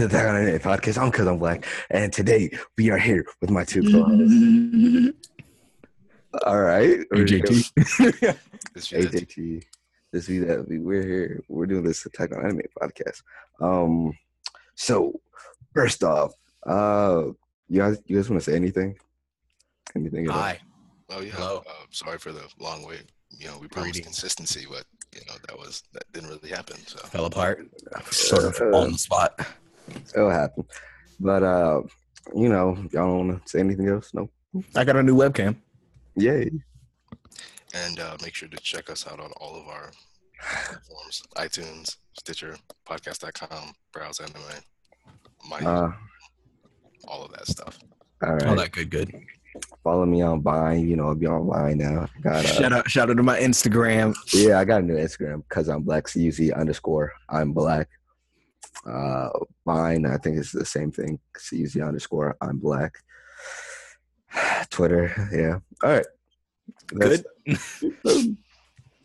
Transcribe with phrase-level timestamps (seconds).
[0.00, 0.96] to the Attack on Anime podcast.
[0.98, 5.14] I'm Cuz I'm Black, and today we are here with my two co-hosts.
[6.46, 8.38] All right, AJT.
[8.74, 9.62] This year, AJT.
[10.12, 11.40] This week that we- we're here.
[11.48, 13.22] We're doing this Attack on Anime podcast.
[13.60, 14.16] Um,
[14.74, 15.20] so
[15.74, 16.32] first off,
[16.66, 17.24] uh,
[17.68, 18.96] you guys, you guys want to say anything?
[19.94, 20.26] Anything?
[20.26, 20.40] at all?
[20.40, 20.60] Hi.
[21.10, 21.32] Oh yeah.
[21.32, 21.62] Hello.
[21.68, 23.04] Uh, sorry for the long wait.
[23.30, 24.06] You know, we promised Greetings.
[24.06, 26.76] consistency, but you know that was that didn't really happen.
[26.86, 27.68] So Fell apart.
[28.10, 29.38] Sort of on the spot.
[30.14, 30.64] It'll happen.
[31.18, 31.82] But uh,
[32.34, 34.12] you know, y'all don't want to say anything else?
[34.14, 34.28] No.
[34.74, 35.56] I got a new webcam.
[36.16, 36.50] Yay.
[37.74, 39.92] and uh, make sure to check us out on all of our
[40.40, 42.56] platforms: iTunes, Stitcher,
[42.88, 44.62] Podcast.com, Browse Anime,
[45.48, 45.92] my Uh,
[47.06, 47.78] all of that stuff.
[48.22, 48.46] all right.
[48.46, 49.14] All that good, good.
[49.82, 50.88] Follow me on Vine.
[50.88, 52.06] You know, I'll be online now.
[52.22, 54.14] Got uh, Shout out, shout out to my Instagram.
[54.32, 56.04] Yeah, I got a new Instagram because I'm black.
[56.04, 57.88] CUZ underscore I'm black.
[58.86, 59.28] Uh,
[59.66, 61.18] mine, I think it's the same thing.
[61.34, 62.94] CUZ underscore I'm black.
[64.70, 65.58] Twitter, yeah.
[65.82, 66.06] All right.
[66.88, 67.24] Good.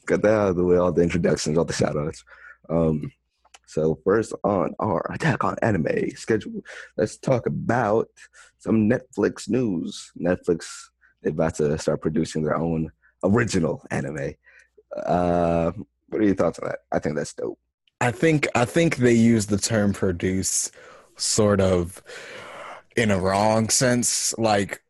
[0.06, 0.78] Got that out of the way.
[0.78, 2.24] All the introductions, all the shout outs.
[2.70, 3.12] Um,
[3.68, 6.62] so first on our attack on anime schedule,
[6.98, 8.08] let's talk about
[8.60, 10.12] some Netflix news.
[10.20, 10.66] Netflix
[11.26, 12.92] they're about to start producing their own
[13.24, 14.36] original anime.
[14.96, 15.72] Uh,
[16.10, 16.80] what are your thoughts on that?
[16.92, 17.58] I think that's dope.
[18.02, 20.72] I think I think they use the term produce
[21.18, 22.02] sort of
[22.96, 24.38] in a wrong sense.
[24.38, 24.82] Like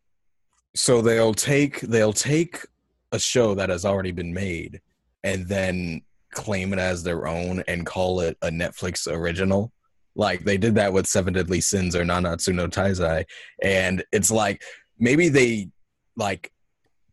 [0.76, 2.66] so they'll take they'll take
[3.12, 4.82] a show that has already been made
[5.24, 9.72] and then claim it as their own and call it a Netflix original.
[10.16, 13.26] Like they did that with Seven Deadly Sins or Nanatsu no Taizai.
[13.62, 14.64] And it's like
[15.00, 15.70] maybe they
[16.16, 16.52] like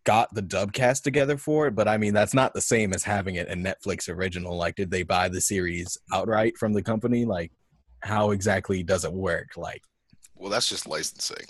[0.05, 3.05] got the dub cast together for it, but I mean that's not the same as
[3.05, 4.57] having it a Netflix original.
[4.57, 7.25] Like, did they buy the series outright from the company?
[7.25, 7.53] Like,
[8.01, 9.51] how exactly does it work?
[9.57, 9.83] Like,
[10.35, 11.47] Well, that's just licensing.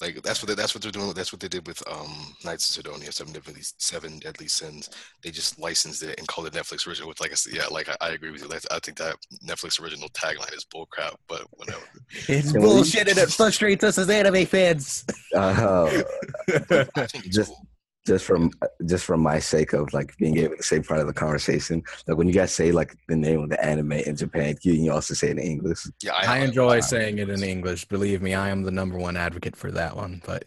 [0.00, 1.12] Like that's what they, that's what they're doing.
[1.12, 4.88] That's what they did with um Knights of Sidonia, Seven Deadly Seven Deadly Sins.
[5.22, 7.08] They just licensed it and called it Netflix original.
[7.10, 8.48] Which, like I yeah, like I, I agree with you.
[8.48, 11.82] Like, I think that Netflix original tagline is bullcrap, but whatever.
[12.28, 15.04] it's Can bullshit and it frustrates us as anime fans.
[15.36, 16.02] Uh,
[16.48, 17.66] I think it's Just- cool.
[18.10, 18.50] Just from
[18.86, 22.16] just from my sake of like being able to say part of the conversation, like
[22.18, 25.14] when you guys say like the name of the anime in Japan, you can also
[25.14, 25.86] say it in English.
[26.02, 27.84] Yeah, I enjoy saying it in English.
[27.84, 30.20] Believe me, I am the number one advocate for that one.
[30.26, 30.42] But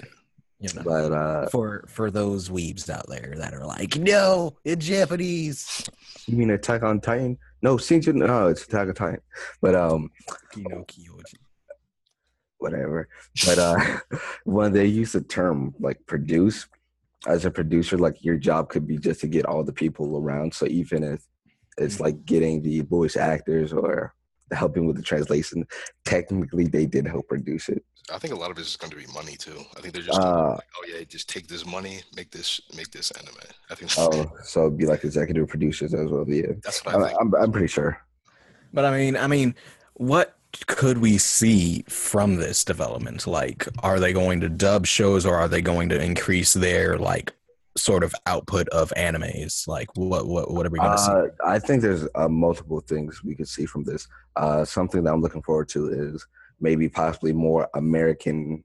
[0.60, 4.80] you know, But uh, for for those weebs out there that are like, no, in
[4.82, 5.88] Japanese.
[6.28, 7.38] you mean Attack on Titan?
[7.62, 8.14] No, Shinju.
[8.14, 9.22] No, it's Attack on Titan.
[9.62, 10.12] But um,
[10.52, 11.18] Pinocchio.
[12.58, 13.08] whatever.
[13.46, 13.78] But uh,
[14.44, 16.68] when they use the term like produce,
[17.28, 20.54] as a producer, like your job could be just to get all the people around.
[20.54, 21.26] So even if
[21.78, 24.14] it's like getting the voice actors or
[24.52, 25.66] helping with the translation,
[26.06, 27.84] technically they did help produce it.
[28.12, 29.64] I think a lot of it is going to be money too.
[29.78, 32.92] I think they're just Uh, like, oh yeah, just take this money, make this make
[32.92, 33.36] this anime.
[33.70, 36.26] I think oh, so it'd be like executive producers as well.
[36.28, 37.18] Yeah, that's what I I, think.
[37.22, 37.98] I'm, I'm pretty sure.
[38.74, 39.56] But I mean, I mean,
[39.94, 40.38] what
[40.68, 43.26] could we see from this development?
[43.28, 47.34] Like, are they going to dub shows, or are they going to increase their like
[47.78, 49.68] sort of output of animes?
[49.68, 51.12] Like, what what what are we going to see?
[51.12, 54.08] Uh, I think there's uh, multiple things we could see from this.
[54.36, 56.26] Uh, something that I'm looking forward to is
[56.60, 58.64] maybe possibly more American,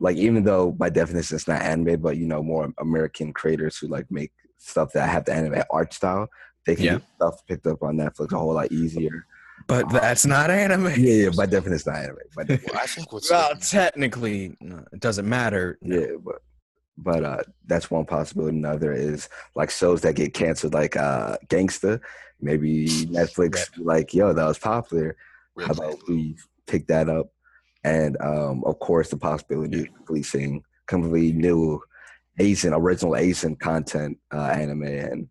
[0.00, 3.88] like even though by definition it's not anime, but you know more American creators who
[3.88, 6.28] like make stuff that have the anime art style.
[6.64, 6.92] They can Yeah.
[6.94, 9.26] get stuff picked up on Netflix a whole lot easier.
[9.66, 10.86] But that's not anime.
[10.96, 11.30] Yeah, yeah.
[11.36, 12.16] By definition, it's not anime.
[12.34, 12.48] But.
[12.48, 15.78] Well, I think what's Well, technically, no, it doesn't matter.
[15.82, 15.98] No.
[15.98, 16.42] yeah, but
[16.98, 18.56] but uh, that's one possibility.
[18.56, 22.00] Another is like shows that get canceled, like uh, Gangsta.
[22.40, 25.16] Maybe Netflix, like yo, that was popular.
[25.54, 26.36] Red How about we
[26.66, 27.28] pick that up?
[27.84, 31.82] And um, of course, the possibility of releasing completely new
[32.38, 35.28] Asian, original Asian content uh, anime, and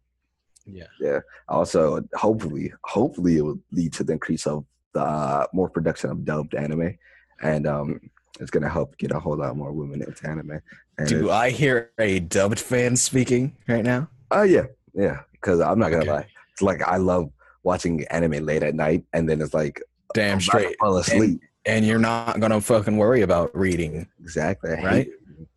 [0.74, 0.86] Yeah.
[1.00, 1.20] Yeah.
[1.50, 6.26] Also hopefully, hopefully, it will lead to the increase of the uh, more production of
[6.26, 6.98] dubbed anime,
[7.42, 8.00] and um,
[8.40, 10.60] it's gonna help get a whole lot more women into anime.
[10.98, 14.10] And Do I hear a dubbed fan speaking right now?
[14.32, 15.22] Oh yeah, yeah.
[15.32, 16.12] Because I'm not gonna Okay.
[16.12, 17.32] lie, it's like I love
[17.64, 19.82] watching anime late at night, and then it's like
[20.14, 20.76] Damn I'm straight.
[20.80, 21.40] fall asleep.
[21.66, 24.08] And you're not gonna fucking worry about reading.
[24.20, 24.72] Exactly.
[24.72, 25.08] Right?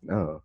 [0.03, 0.41] No.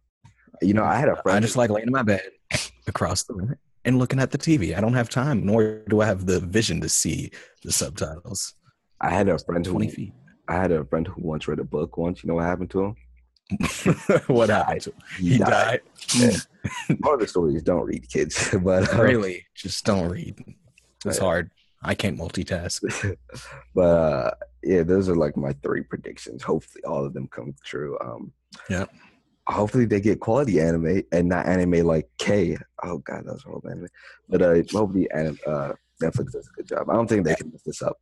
[0.62, 1.36] You know, I had a friend.
[1.36, 2.22] I just like laying in my bed
[2.86, 4.76] across the room and looking at the TV.
[4.76, 7.30] I don't have time, nor do I have the vision to see
[7.62, 8.54] the subtitles.
[9.00, 10.12] I had a friend who 20 feet.
[10.48, 12.22] I had a friend who once read a book once.
[12.22, 12.96] You know what happened to him?
[14.26, 14.82] what happened?
[14.82, 14.96] to him?
[15.18, 15.80] He died.
[17.02, 20.38] Part of the story is don't read kids, but uh, really, just don't read.
[21.06, 21.24] It's Yeah.
[21.24, 21.50] hard.
[21.82, 23.16] I can't multitask.
[23.74, 24.30] but uh,
[24.62, 26.42] yeah, those are like my three predictions.
[26.42, 27.96] Hopefully, all of them come true.
[28.00, 28.32] Um,
[28.68, 28.84] Yeah.
[29.46, 32.56] Hopefully, they get quality anime and not anime like K.
[32.82, 33.88] Oh god, that was horrible anime.
[34.28, 35.72] But uh, hopefully, anim- uh,
[36.02, 36.88] Netflix does a good job.
[36.88, 37.98] I don't think they can mess this up.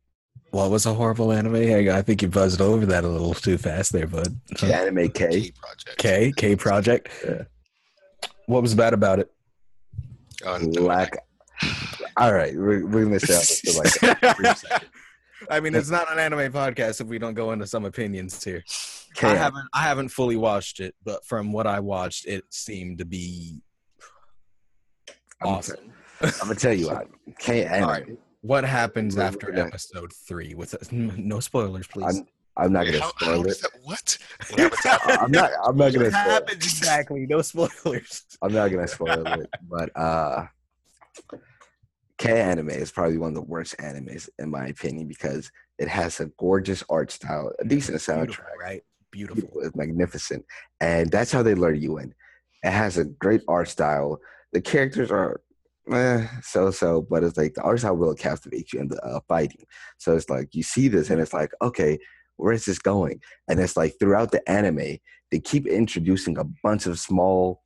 [0.51, 1.55] What was a horrible anime?
[1.55, 4.39] I, I think you buzzed over that a little too fast there, bud.
[4.63, 5.29] Anime K.
[5.29, 5.97] Key project.
[5.97, 7.09] K K Project.
[7.25, 7.43] Yeah.
[8.47, 9.31] What was bad about it?
[10.43, 11.17] No, Lack.
[12.17, 14.81] All right, we're, we're gonna stay on for like a.
[15.49, 18.63] I mean, it's not an anime podcast if we don't go into some opinions here.
[19.19, 19.27] K.
[19.27, 23.05] I haven't I haven't fully watched it, but from what I watched, it seemed to
[23.05, 23.61] be
[25.41, 25.75] I'm, awesome.
[26.21, 27.07] I'm gonna tell you what.
[27.37, 27.83] K anime.
[27.83, 28.05] All right.
[28.41, 30.53] What happens We're after gonna- episode three?
[30.55, 32.17] With no spoilers, please.
[32.17, 32.27] I'm,
[32.57, 33.61] I'm not gonna how, how spoil it.
[33.61, 34.17] that, what?
[34.49, 35.51] What happens after- I'm not.
[35.65, 36.05] I'm not gonna.
[36.05, 36.31] What Spoil it.
[36.31, 37.25] happens exactly?
[37.25, 38.23] No spoilers.
[38.41, 40.45] I'm not gonna spoil it, but uh,
[42.17, 46.19] K anime is probably one of the worst animes in my opinion because it has
[46.19, 48.83] a gorgeous art style, a decent soundtrack, Beautiful, right?
[49.11, 49.41] Beautiful.
[49.41, 50.45] beautiful, it's magnificent,
[50.79, 52.13] and that's how they lure you in.
[52.63, 54.19] It has a great art style.
[54.53, 55.41] The characters are
[55.91, 59.19] eh, so so, but it's like the art style will captivate you in the uh,
[59.27, 59.65] fighting.
[59.97, 61.97] So it's like you see this, and it's like, okay,
[62.37, 63.21] where is this going?
[63.47, 64.97] And it's like throughout the anime,
[65.31, 67.63] they keep introducing a bunch of small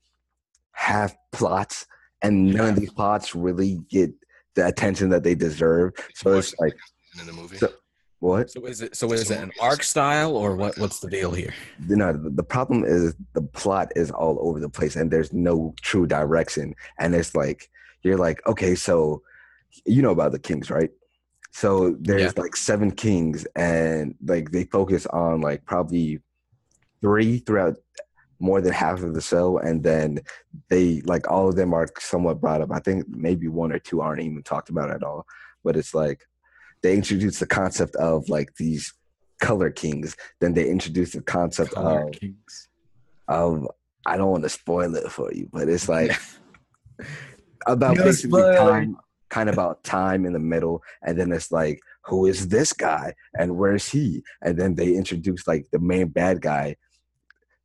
[0.71, 1.85] half plots,
[2.21, 4.11] and none of these plots really get
[4.55, 5.93] the attention that they deserve.
[6.15, 6.75] So it's like,
[7.19, 7.57] in the movie.
[7.57, 7.73] So-
[8.23, 8.49] what?
[8.49, 8.95] So is it?
[8.95, 10.77] So is it an arc style or what?
[10.77, 11.53] What's the deal here?
[11.87, 15.33] you know the, the problem is the plot is all over the place and there's
[15.33, 17.69] no true direction and it's like
[18.03, 19.21] you're like okay so
[19.85, 20.91] you know about the kings right
[21.51, 26.19] so there's like seven kings and like they focus on like probably
[27.01, 27.75] three throughout
[28.39, 30.19] more than half of the show and then
[30.69, 34.01] they like all of them are somewhat brought up i think maybe one or two
[34.01, 35.25] aren't even talked about at all
[35.63, 36.21] but it's like
[36.83, 38.93] they introduce the concept of like these
[39.41, 42.69] color kings then they introduce the concept Color of Kings.
[43.27, 43.67] of
[44.05, 46.11] I don't want to spoil it for you, but it's like
[47.67, 48.57] about No basically spoiler.
[48.57, 48.97] time,
[49.29, 53.13] kind of about time in the middle, and then it's like, who is this guy
[53.37, 54.23] and where is he?
[54.41, 56.75] And then they introduce like the main bad guy.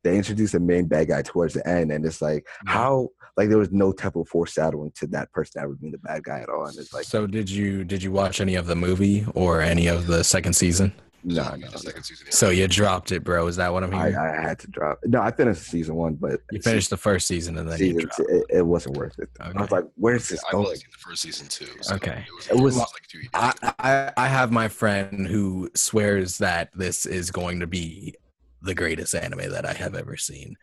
[0.03, 2.71] They introduce the main bad guy towards the end, and it's like Yeah.
[2.73, 6.23] how like there was no type of foreshadowing to that person ever being the bad
[6.23, 8.75] guy at all, and it's like so did you did you watch any of the
[8.75, 10.91] movie or any of the second season?
[11.21, 11.75] no, So, no, no.
[11.75, 12.31] second season, yeah.
[12.33, 13.45] So you dropped it, bro.
[13.47, 14.15] Is that what I'm I, hearing?
[14.15, 14.99] I had to drop.
[15.03, 17.99] No, I finished season one, but you finished the first season and then you season
[18.03, 18.15] dropped.
[18.17, 19.27] two, it, it wasn't worth it.
[19.41, 20.77] I was like, where's this I've only going?
[20.77, 21.67] seen the first season too.
[21.81, 22.23] So Okay.
[22.25, 23.29] It was, It was- like two years.
[23.33, 28.15] I, I I have my friend who swears that this is going to be
[28.61, 30.55] the greatest anime that I have ever seen.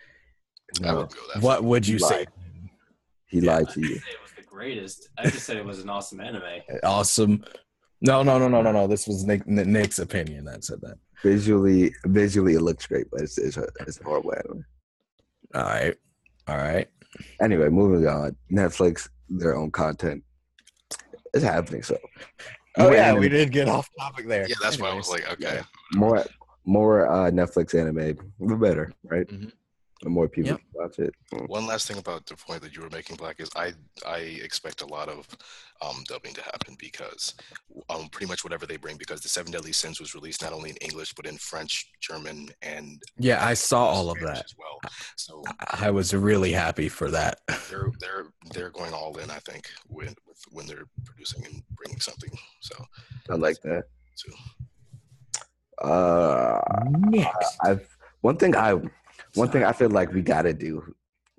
[0.81, 2.17] No, would go that What would you You say?
[2.19, 2.29] lied.
[3.27, 3.55] he Yeah.
[3.57, 3.89] lied to I you.
[3.89, 5.09] didn't say it was the greatest.
[5.19, 6.43] I just said it was an awesome anime.
[6.83, 7.45] Awesome.
[8.03, 8.87] No, no, no, no, no, no.
[8.87, 10.99] This was Nick, Nick's opinion that said that.
[11.23, 14.65] Visually, visually, it looks great, but it's it's, a, it's a horrible anime.
[15.55, 15.97] All right,
[16.47, 16.89] all right.
[17.41, 18.37] Anyway, moving on.
[18.53, 20.23] Netflix, their own content
[21.33, 21.83] is happening.
[21.83, 21.97] So,
[22.77, 24.47] Oh yeah, anime- we did get off topic there.
[24.47, 25.57] Yeah, that's why I was like, okay.
[25.57, 25.63] yeah.
[25.95, 26.23] more
[26.67, 29.27] more uh, Netflix anime, the better, right?
[29.29, 29.53] Mhm.
[30.03, 30.61] The more people Yep.
[30.75, 31.15] watch it.
[31.47, 33.73] One last thing about the point that you were making, Black, is I
[34.05, 35.27] I expect a lot of
[35.81, 37.35] um, dubbing to happen because
[37.89, 40.69] um, pretty much whatever they bring, because the Seven Deadly Sins was released not only
[40.71, 44.45] in English but in French, German, and Yeah, I saw all of that.
[44.45, 44.79] as well.
[45.17, 47.41] So I was really happy for that.
[47.71, 49.31] they're they're they're going all in.
[49.31, 52.31] I think when with, when they're producing and bringing something.
[52.61, 52.85] So
[53.31, 53.85] I like that.
[54.15, 54.31] so
[55.83, 57.57] Uh, Next.
[57.63, 57.87] I've
[58.21, 58.75] one thing I
[59.35, 60.95] one thing I feel like we gotta do.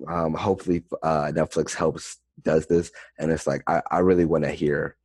[0.08, 4.52] Um, hopefully, uh, Netflix helps does this, and it's like I, I really want to
[4.52, 4.96] hear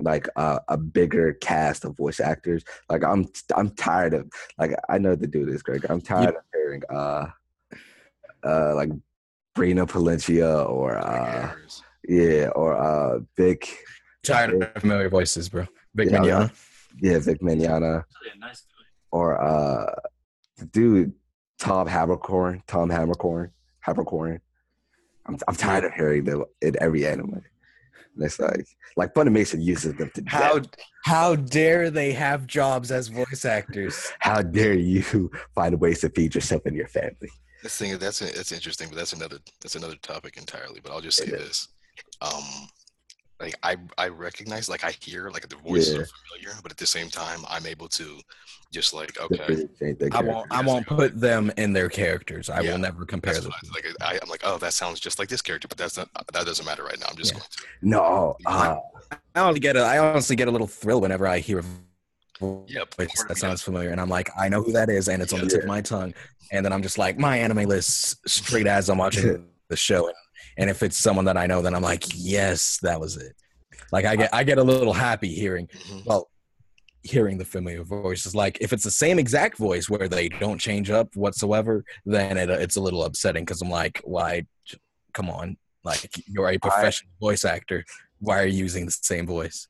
[0.00, 2.64] like uh, a bigger cast of voice actors.
[2.88, 5.86] Like I'm I'm tired of like I know the dude is Greg.
[5.88, 7.26] I'm tired of hearing uh
[8.44, 8.90] uh like
[9.56, 11.52] Brina Palencia or uh
[12.08, 13.78] yeah or uh Vic
[14.24, 15.66] Tired of familiar voices, bro.
[15.94, 16.52] Vic Yeah, Mignogna.
[17.00, 18.71] yeah Vic Mignogna Actually, a nice guy.
[19.12, 19.94] Or uh
[20.58, 21.12] the dude
[21.58, 23.50] Tom Haberkorn, Tom Haberkorn,
[23.86, 24.40] Haberkorn.
[25.26, 27.42] I'm I'm tired of hearing them in every anime.
[28.14, 28.66] And it's like
[28.96, 30.74] like Funimation uses them to How death.
[31.04, 34.12] how dare they have jobs as voice actors?
[34.18, 37.30] How dare you find ways to feed yourself and your family?
[37.62, 40.80] This thing that's that's interesting, but that's another that's another topic entirely.
[40.82, 41.68] But I'll just say this:
[42.20, 42.42] um,
[43.42, 45.98] like I I recognize, like I hear, like the voices Yeah.
[45.98, 48.20] are familiar, but at the same time, I'm able to
[48.72, 49.56] just like okay,
[50.10, 52.48] I won't I won't put them in their characters.
[52.50, 53.52] I Yeah, will never compare that's them.
[53.52, 56.08] I, like I, I'm like, oh, that sounds just like this character, but that's not
[56.32, 57.06] that doesn't matter right now.
[57.10, 57.38] I'm just Yeah.
[57.38, 57.66] going to.
[57.80, 58.76] No, uh,
[59.10, 62.66] I honestly get a, I honestly get a little thrill whenever I hear a voice
[62.66, 62.94] Yep,
[63.28, 63.62] that sounds does.
[63.62, 65.68] familiar, and I'm like, I know who that is, and it's on the tip of
[65.68, 66.14] my tongue,
[66.50, 69.36] and then I'm just like, my anime list straight as I'm watching
[69.68, 70.10] the show,
[70.56, 73.34] and if it's someone that I know, then I'm like, yes, that was it.
[73.90, 76.04] Like I get I get a little happy hearing Mhm.
[76.04, 76.28] well
[77.04, 80.88] hearing the familiar voices like if it's the same exact voice where they don't change
[80.88, 84.46] up whatsoever then it, it's a little upsetting because i'm like why
[85.12, 87.84] come on like you're a professional voice actor
[88.20, 89.66] why are you using the same voice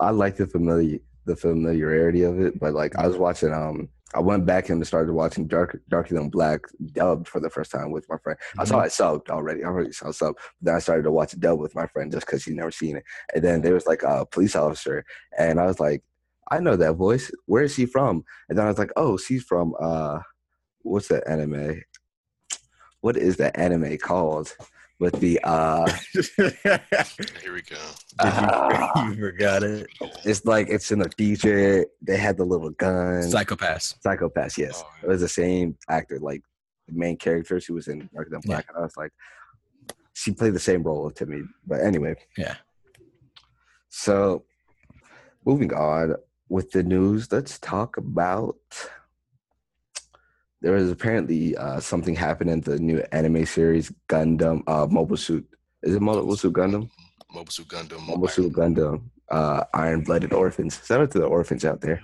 [0.00, 4.20] I like the familiar the familiarity of it, but like I was watching um I
[4.20, 6.62] went back and started watching Dark Darker Than Black
[6.92, 8.38] dubbed for the first time with my friend.
[8.58, 9.62] I saw it subbed already.
[9.62, 10.36] I already saw it subbed.
[10.60, 12.96] Then I started to watch it dubbed with my friend just because he'd never seen
[12.96, 13.04] it.
[13.34, 15.04] And then there was like a police officer,
[15.38, 16.02] and I was like,
[16.50, 17.30] I know that voice.
[17.46, 18.24] Where is she from?
[18.48, 20.20] And then I was like, Oh, she's from uh,
[20.82, 21.82] what's that anime?
[23.02, 24.54] What is that anime called?
[25.00, 25.90] With the uh,
[26.36, 27.76] Here we go.
[28.20, 29.86] ah, you forgot it
[30.24, 31.86] it's like it's in the future.
[32.02, 33.22] They had the little gun.
[33.22, 34.84] Psycho-Pass Psycho-Pass, yes.
[34.84, 36.42] Oh, It was the same actor, like
[36.86, 37.58] the main character.
[37.60, 38.56] She was in Darker Than Yeah.
[38.56, 38.66] Black.
[38.68, 39.12] And I was like,
[40.12, 41.42] she played the same role to me.
[41.66, 42.16] But anyway.
[42.36, 42.56] Yeah.
[43.88, 44.44] So
[45.46, 46.14] moving on
[46.50, 48.56] with the news, let's talk about
[50.60, 55.46] there was apparently uh, something happened in the new anime series Gundam uh, Mobile Suit.
[55.82, 56.90] Is it Mobile Suit Gundam?
[57.32, 58.06] Mobile Suit Gundam.
[58.06, 59.02] Mobile Suit Gundam.
[59.30, 60.80] Uh, Iron Blooded Orphans.
[60.84, 62.02] Shout out to the orphans out there.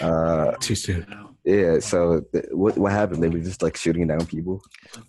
[0.00, 1.06] Uh, too soon
[1.44, 1.78] yeah.
[1.78, 3.22] So th- what what happened?
[3.22, 4.62] They were just like shooting down people.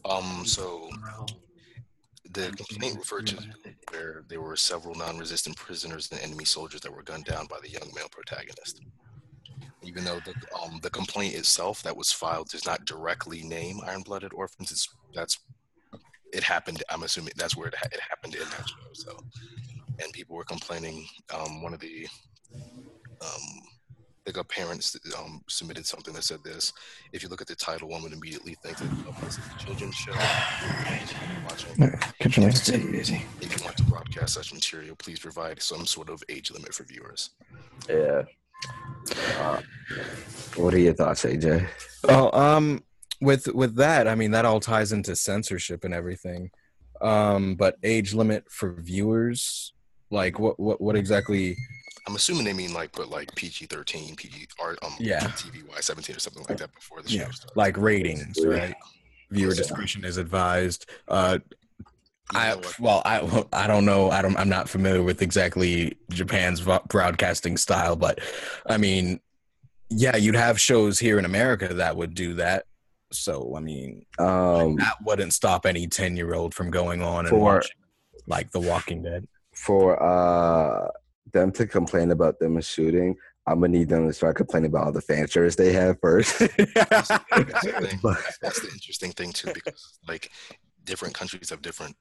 [0.05, 0.89] Um, so
[2.33, 3.37] the complaint referred to
[3.91, 7.69] where there were several non-resistant prisoners and enemy soldiers that were gunned down by the
[7.69, 8.81] young male protagonist.
[9.83, 14.33] Even though the um, the complaint itself that was filed does not directly name iron-blooded
[14.33, 15.39] orphans, it's that's
[16.33, 16.83] it happened.
[16.89, 18.93] I'm assuming that's where it, ha- it happened in that show.
[18.93, 19.17] So,
[20.00, 21.07] and people were complaining.
[21.33, 22.07] Um, one of the
[23.21, 23.61] um,
[24.25, 26.71] big up parents um, submitted something that said this.
[27.11, 29.63] If you look at the title, one would immediately think that oh, this is a
[29.63, 30.13] children's show.
[31.43, 31.83] Watching.
[32.21, 36.83] If you want to broadcast such material, please provide some sort of age limit for
[36.83, 37.31] viewers.
[37.89, 38.23] Yeah.
[39.38, 39.62] Uh,
[40.56, 41.68] what are your thoughts, AJ?
[42.08, 42.84] Oh, um,
[43.22, 46.51] with with that, I mean that all ties into censorship and everything.
[47.01, 49.74] Um, but age limit for viewers,
[50.10, 51.56] like what what what exactly?
[52.08, 55.27] I'm assuming they mean like put like PG 13, PG or um Yeah.
[55.27, 57.56] TVY 17 or something like that before the Yeah, show starts.
[57.56, 58.75] Like ratings, right?
[59.30, 60.89] Viewer discretion is advised.
[61.08, 61.39] Uh,
[61.70, 61.70] You
[62.33, 64.09] I well, I I don't know.
[64.11, 64.35] I don't.
[64.38, 68.19] I'm not familiar with exactly Japan's broadcasting style, but
[68.65, 69.19] I mean,
[69.89, 72.65] yeah, you'd have shows here in America that would do that.
[73.11, 77.29] So I mean, Um, that wouldn't stop any 10 year old from going on and
[77.29, 77.75] For- watching
[78.27, 79.27] like The Walking Dead.
[79.53, 80.89] for uh
[81.33, 83.15] them to complain about them shooting,
[83.47, 86.39] I'm gonna need them to start complaining about all the fan shirts they have first.
[86.39, 87.19] That's the
[88.41, 90.31] That's the interesting thing too, because like
[90.83, 91.95] different countries have different.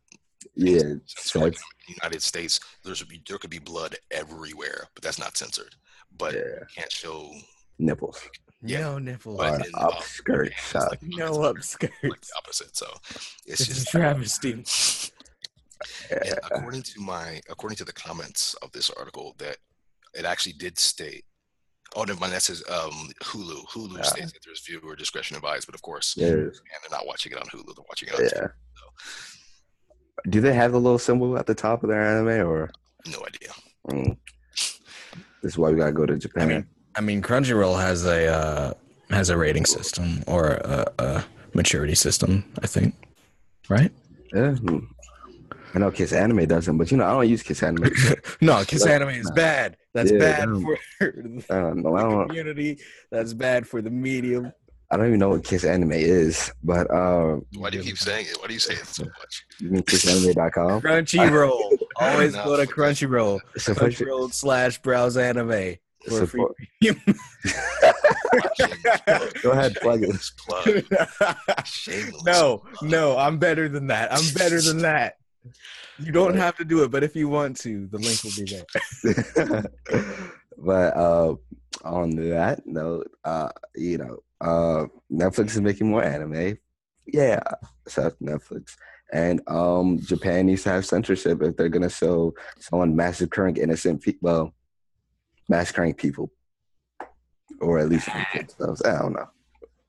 [0.57, 1.65] Yeah, So like sets.
[1.89, 5.75] in the United States, there's be there could be blood everywhere, but that's not censored.
[6.17, 7.31] But yeah, you can't show
[7.79, 8.21] nipples.
[8.63, 8.81] Yeah.
[8.81, 9.39] No nipples.
[9.39, 11.91] But Or in, up um, skirt it's like- No like upskirts.
[12.03, 12.77] the opposite.
[12.77, 12.87] So
[13.47, 14.65] it's It's just a travesty.
[16.11, 19.57] And according to my according to the comments of this article, that
[20.13, 21.25] it actually did state.
[21.97, 22.35] Oh, never mind.
[22.35, 23.65] That says um, Hulu.
[23.69, 24.03] Hulu Yeah.
[24.03, 27.39] states that there's viewer discretion advised, but of course, There's, and they're not watching it
[27.39, 27.75] on Hulu.
[27.75, 28.49] They're watching it on yeah.
[30.29, 32.71] Do they have the little symbol at the top of their anime, or
[33.07, 33.51] No idea.
[33.89, 34.17] mm,
[35.43, 36.43] this is why we gotta go to Japan?
[36.43, 38.75] I mean, I mean, Crunchyroll has a uh,
[39.11, 41.25] has a rating system or a, a
[41.55, 42.45] maturity system.
[42.63, 42.95] I think,
[43.69, 43.93] right?
[44.35, 44.57] yeah.
[45.73, 47.91] I know Kiss Anime doesn't, but you know I don't use Kiss Anime.
[48.41, 49.77] no, Kiss Anime is bad.
[49.95, 50.61] That's Yeah, bad no.
[50.61, 51.95] for I don't know.
[51.97, 52.27] I the don't.
[52.29, 52.79] community.
[53.13, 54.53] That's bad for the medium.
[54.93, 58.27] I don't even know what Kiss Anime is, but um, Why do you keep saying
[58.27, 58.37] it?
[58.41, 59.45] Why do you say it so much?
[59.61, 60.81] you mean KissAnime.com?
[60.83, 61.79] Crunchyroll.
[61.97, 62.67] Always go to.
[62.67, 63.39] Crunchyroll.
[63.57, 65.77] Crunchyroll slash browse anime
[66.09, 66.27] for free.
[66.27, 66.57] support.
[69.43, 70.07] Go ahead, plug it.
[70.07, 70.85] Shameless plug.
[71.65, 72.25] Shameless.
[72.25, 74.13] no, no, I'm better than that.
[74.13, 75.19] I'm better than that.
[75.99, 78.45] You don't have to do it, but if you want to, the link will be
[79.45, 79.71] there.
[80.59, 81.37] but uh,
[81.85, 86.59] on that note, uh, you know, uh, Netflix is making more anime.
[87.07, 87.41] Yeah,
[87.89, 88.77] so Netflix.
[89.13, 94.21] And um, Japan needs to have censorship if they're gonna show someone massacring innocent people.
[94.31, 94.55] Well,
[95.49, 96.31] massacring people,
[97.61, 98.09] or at least.
[98.15, 99.29] I don't know.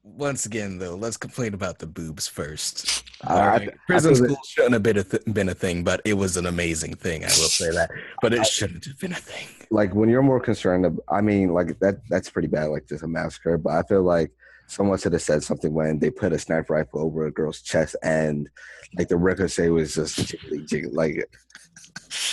[0.03, 3.03] once again, though, let's complain about the boobs first.
[3.23, 3.69] I- All I- right.
[3.69, 6.35] I Prison that- school shouldn't have been a, th- been a thing, but it was
[6.37, 7.23] an amazing thing.
[7.23, 7.31] I will
[7.61, 7.91] say that.
[8.23, 9.47] But it shouldn't have been a thing.
[9.69, 13.07] like when you're more concerned i mean like that that's pretty bad like just a
[13.07, 14.29] massacre but i feel like
[14.71, 17.95] someone should have said something when they put a sniper rifle over a girl's chest
[18.03, 18.49] and
[18.97, 21.29] like the ricochet was just jiggly, jiggly, like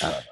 [0.02, 0.24] I don't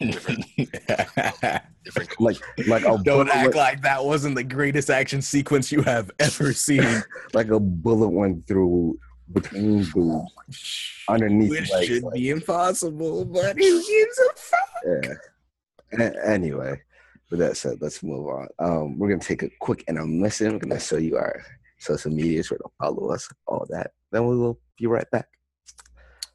[0.00, 0.12] know.
[0.12, 0.44] different,
[1.84, 2.36] different like
[2.66, 6.52] like a Don't act went, like that wasn't the greatest action sequence you have ever
[6.52, 7.02] seen.
[7.32, 8.98] like a bullet went through
[9.32, 14.68] between boobs underneath Which legs, should like, be impossible, but who gives a fuck?
[15.04, 16.80] yeah A- anyway
[17.30, 20.78] with that said let's move on um we're gonna take a quick intermission we're gonna
[20.78, 21.42] show you our
[21.78, 25.28] social medias where to follow us all that then we will be right back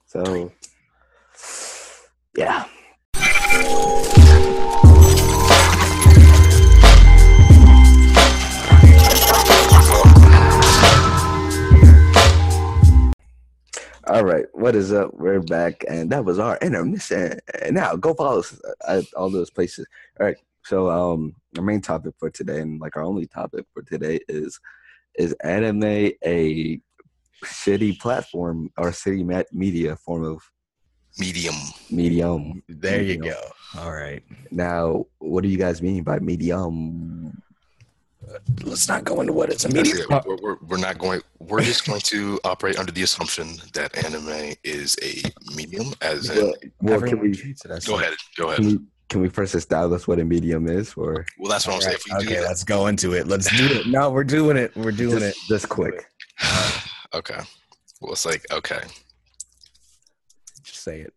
[0.06, 0.52] so
[2.36, 2.66] yeah
[14.08, 15.14] All right, what is up?
[15.14, 17.40] We're back, and that was our intermission.
[17.70, 19.86] Now go follow us at all those places.
[20.20, 23.82] All right, so um, our main topic for today, and like our only topic for
[23.84, 24.60] today, is
[25.16, 25.84] is anime
[26.26, 26.80] a
[27.44, 30.42] shitty platform or city me- media form of
[31.20, 31.56] medium.
[31.90, 32.64] medium?
[32.70, 33.36] There you go.
[33.78, 34.24] All right.
[34.52, 37.42] Now, what do you guys mean by medium?
[38.64, 40.08] Let's not go into what it's a That's medium.
[40.12, 40.24] it.
[40.26, 41.22] We're, we're, we're not going.
[41.40, 45.22] We're just going to operate under the assumption that anime is a
[45.56, 45.94] medium.
[46.02, 48.58] As in, Well, well, can we treats it as go ahead, go ahead.
[48.58, 48.80] can we
[49.12, 51.98] can we first establish what a medium is, or Well, that's what I'm saying.
[51.98, 53.28] If we okay, do let's go into it.
[53.28, 53.88] Let's do it.
[53.88, 54.74] No, we're doing it.
[54.74, 55.48] We're doing just, it.
[55.50, 56.06] just quick?
[57.14, 57.40] okay.
[58.00, 58.80] Well, it's like okay.
[60.64, 61.14] Just say it.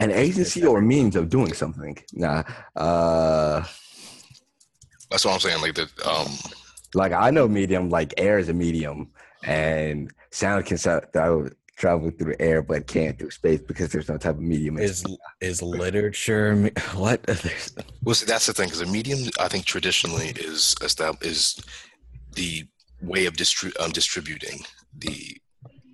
[0.00, 1.98] An agency or means of doing something.
[2.14, 2.42] Nah,
[2.74, 3.62] uh.
[5.10, 5.60] That's what I'm saying.
[5.60, 6.32] Like the um,
[6.94, 9.10] like I know medium, like air is a medium,
[9.44, 11.00] and sound can sa-
[11.76, 14.78] travel travel through air, but can't through space because there's no type of medium.
[14.78, 15.04] Is
[15.40, 17.20] is literature what?
[18.02, 21.58] Well, see, that's the thing because a medium, I think traditionally is estab- is
[22.34, 22.64] the
[23.00, 24.60] way of distri- um, distributing
[24.98, 25.38] the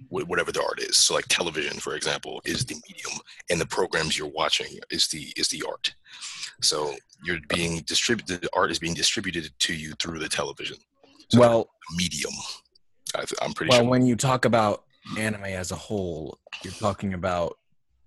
[0.08, 0.98] whatever the art is.
[0.98, 5.32] So, like television, for example, is the medium, and the programs you're watching is the
[5.36, 5.94] is the art.
[6.62, 8.42] So you're being distributed.
[8.42, 10.78] The art is being distributed to you through the television.
[11.28, 12.32] So Well, medium.
[13.14, 13.88] I th- I'm pretty well, sure.
[13.88, 14.84] when you talk about
[15.18, 17.58] anime as a whole, you're talking about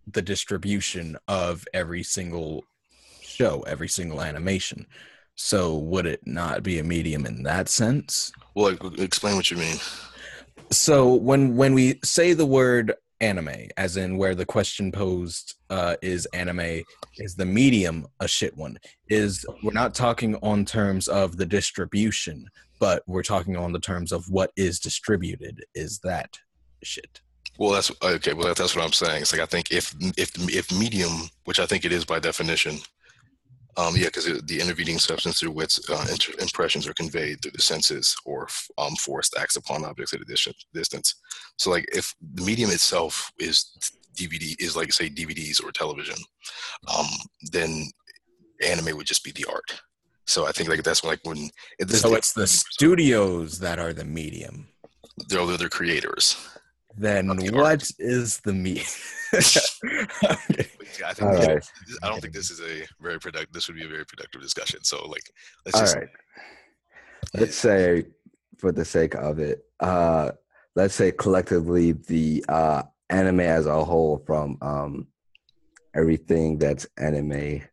[0.08, 2.66] the distribution of every single
[3.22, 4.86] show, every single animation.
[5.36, 8.32] So would it not be a medium in that sense?
[8.56, 9.78] well, explain what you mean.
[10.72, 15.96] So when when we say the word anime, as in where the question posed uh,
[16.02, 16.84] is anime,
[17.18, 18.78] is the medium a shit one?
[19.10, 22.48] Is we're not talking on terms of the distribution,
[22.80, 25.64] but we're talking on the terms of what is distributed.
[25.74, 26.38] Is that
[26.84, 27.22] shit?
[27.58, 28.34] Well, that's okay.
[28.34, 29.22] Well, that's what I'm saying.
[29.22, 32.80] It's like I think if if if medium, which I think it is by definition,
[33.78, 37.62] um, yeah, because the intervening substance through which uh, inter- impressions are conveyed through the
[37.62, 41.16] senses or f- um, forced acts upon objects at a dis- distance.
[41.58, 43.72] So, like, if the medium itself is
[44.16, 46.16] DVD, is like say DVDs or television,
[46.96, 47.06] um,
[47.52, 47.86] then
[48.66, 49.80] anime would just be the art.
[50.26, 53.92] So I think like that's like when it, this So it's the studios that are
[53.94, 54.70] the medium.
[55.28, 56.36] they're all the other creators.
[56.96, 57.92] Then what is the what art.
[58.00, 58.86] is the medium?
[59.32, 61.48] But yeah, I think right.
[61.88, 63.52] this- I don't think this is a very productive.
[63.52, 64.84] This would be a very productive discussion.
[64.84, 65.32] So like,
[65.66, 66.10] let's All just right.
[67.34, 68.06] Let's say,
[68.60, 70.32] for the sake of it, uh,
[70.76, 75.08] let's say collectively the uh, anime as a whole, from um,
[75.96, 77.64] everything that's anime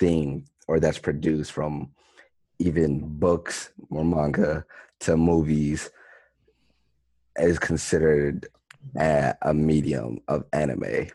[0.00, 1.90] themed or that's produced, from
[2.58, 4.64] even books or manga
[5.00, 5.90] to movies,
[7.38, 8.46] is considered
[8.98, 11.08] a, a medium of anime.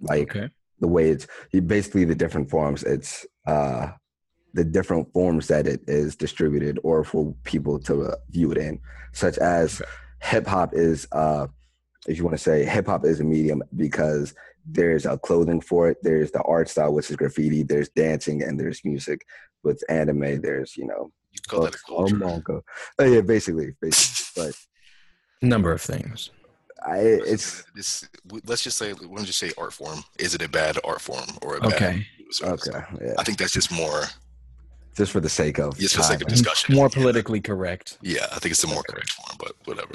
[0.00, 0.50] Like okay.
[0.80, 1.26] the way it's
[1.66, 3.88] basically the different forms it's uh
[4.52, 8.80] the different forms that it is distributed or for people to uh, view it in
[9.12, 9.90] such as Okay.
[10.22, 11.46] hip hop is uh
[12.06, 14.34] if you want to say hip hop is a medium because
[14.66, 18.58] there's a clothing for it there's the art style which is graffiti there's dancing and
[18.60, 19.24] there's music
[19.62, 22.16] with anime there's you know you call that a culture.
[22.16, 22.60] manga
[22.98, 24.54] oh yeah basically basically but
[25.42, 26.30] Number of things.
[26.86, 28.08] I, it's This,
[28.44, 30.04] let's just say, we'll just say art form.
[30.18, 31.72] Is it a bad art form or a bad?
[31.74, 32.06] Okay.
[32.18, 34.02] use okay yeah I think that's just more,
[34.96, 36.34] just for the sake of just for the sake of time.
[36.36, 36.74] discussion.
[36.74, 37.00] More Yeah.
[37.02, 37.98] politically correct.
[38.02, 39.94] Yeah, I think it's the more correct form, but whatever.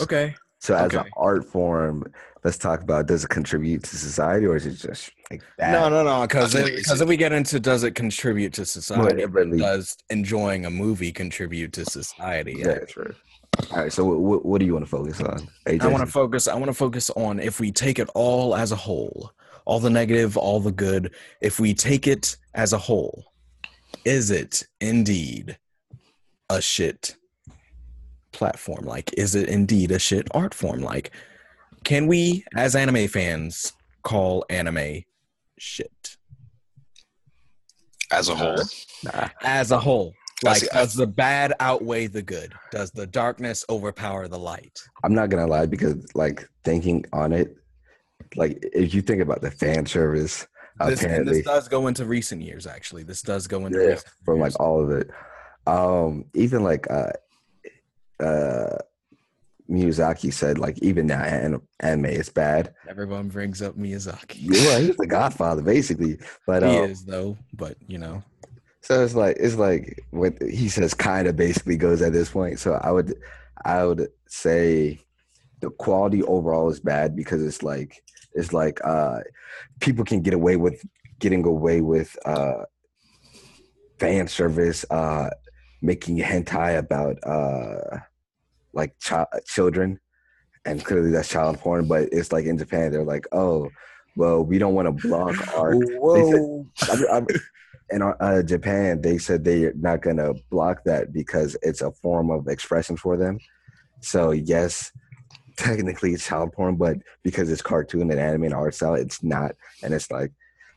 [0.00, 0.34] Okay.
[0.60, 2.04] So as an art form,
[2.44, 5.70] let's talk about does it contribute to society or is it just like that?
[5.72, 6.22] No, no, no.
[6.22, 9.22] Because I feel like it's- because if we get into does it contribute to society,
[9.22, 12.56] it really- does enjoying a movie contribute to society?
[12.58, 13.14] Yeah, true.
[13.70, 13.92] All right.
[13.92, 15.48] So what, what do you want to focus on?
[15.66, 15.82] AJ?
[15.82, 16.48] I want to focus.
[16.48, 19.32] I want to focus on if we take it all as a whole,
[19.64, 21.14] all the negative, all the good.
[21.40, 23.24] If we take it as a whole,
[24.04, 25.58] is it indeed
[26.50, 27.16] a shit
[28.32, 28.84] platform?
[28.84, 30.80] Like, is it indeed a shit art form?
[30.80, 31.10] Like,
[31.84, 35.02] can we, as anime fans, call anime
[35.58, 36.16] shit
[38.10, 38.62] As a whole,
[39.04, 39.28] Nah.
[39.42, 40.14] as a whole?
[40.44, 42.52] I Like, see- I- does the bad outweigh the good?
[42.70, 44.78] Does the darkness overpower the light?
[45.04, 47.56] I'm not gonna lie because like thinking on it,
[48.36, 50.46] like if you think about the fan service,
[50.86, 52.66] This, apparently this does go into recent years.
[52.66, 54.52] Actually, this does go into yeah, from years.
[54.54, 55.10] like all of it.
[55.66, 57.10] Um, even like uh,
[58.20, 58.78] uh,
[59.70, 61.22] Miyazaki said, like even now
[61.80, 62.74] anime is bad.
[62.88, 64.36] Everyone brings up Miyazaki.
[64.40, 68.22] Yeah, he's the Godfather basically, but he um, is though, but you know,
[68.88, 72.58] So it's like it's like what he says kind of basically goes at this point.
[72.58, 73.14] So I would
[73.62, 75.04] I would say
[75.60, 79.18] the quality overall is bad because it's like it's like uh
[79.80, 80.82] people can get away with
[81.18, 82.64] getting away with uh
[83.98, 85.28] fan service uh
[85.82, 87.98] making hentai about uh
[88.72, 90.00] like chi- children
[90.64, 93.68] and clearly that's child porn but it's like in Japan they're like oh
[94.16, 97.26] well we don't want to block our whoa, I'm, I'm,
[97.90, 102.30] in uh, Japan, they said they're not going to block that because it's a form
[102.30, 103.38] of expression for them.
[104.00, 104.92] So yes,
[105.56, 109.52] technically it's child porn, but because it's cartoon and anime and art style, it's not.
[109.82, 110.32] And it's like,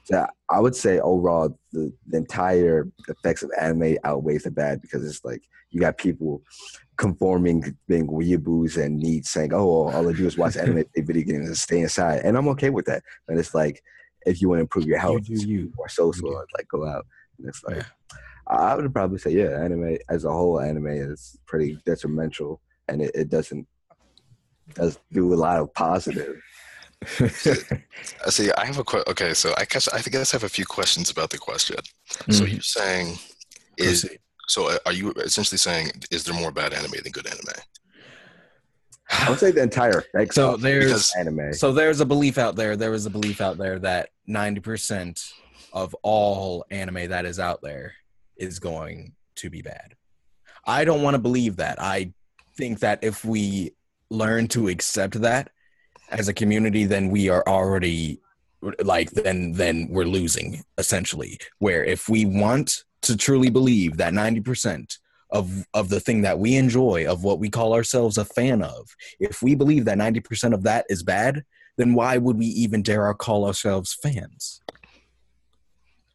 [0.05, 5.05] so I would say overall, the, the entire effects of anime outweighs the bad because
[5.05, 6.41] it's like you got people
[6.97, 11.23] conforming, being weeaboos and needs saying, "Oh, all I do is watch anime, play video
[11.23, 13.03] games, and stay inside," and I'm okay with that.
[13.27, 13.83] And it's like,
[14.25, 15.71] if you want to improve your health, do you.
[15.77, 16.45] more social, You do.
[16.57, 17.05] like go out.
[17.37, 17.83] And it's like, Yeah.
[18.47, 23.01] I I would probably say, yeah, anime as a whole, anime is pretty detrimental, and
[23.01, 23.67] it, it doesn't
[24.73, 26.35] does do a lot of positive.
[27.19, 27.27] I
[28.29, 28.51] see.
[28.53, 29.33] I have a que- okay.
[29.33, 31.77] So I guess I guess I have a few questions about the question.
[32.29, 32.51] So Mhm.
[32.53, 33.17] you're saying
[33.77, 34.19] is Proceed.
[34.47, 37.59] so uh, are you essentially saying is there more bad anime than good anime?
[39.11, 41.53] I would say the entire effects So there's anime.
[41.53, 42.75] so there's a belief out there.
[42.75, 45.21] There is a belief out there that ninety percent
[45.73, 47.93] of all anime that is out there
[48.37, 49.95] is going to be bad.
[50.65, 51.81] I don't want to believe that.
[51.81, 52.13] I
[52.55, 53.73] think that if we
[54.09, 55.51] learn to accept that
[56.09, 58.19] as a community, then we are already
[58.83, 61.39] like then then we're losing essentially.
[61.59, 64.97] Where if we want to truly believe that ninety percent
[65.31, 68.89] of of the thing that we enjoy, of what we call ourselves a fan of,
[69.19, 71.43] if we believe that ninety percent of that is bad,
[71.77, 74.61] then why would we even dare call ourselves fans?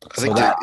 [0.05, 0.57] I think So that,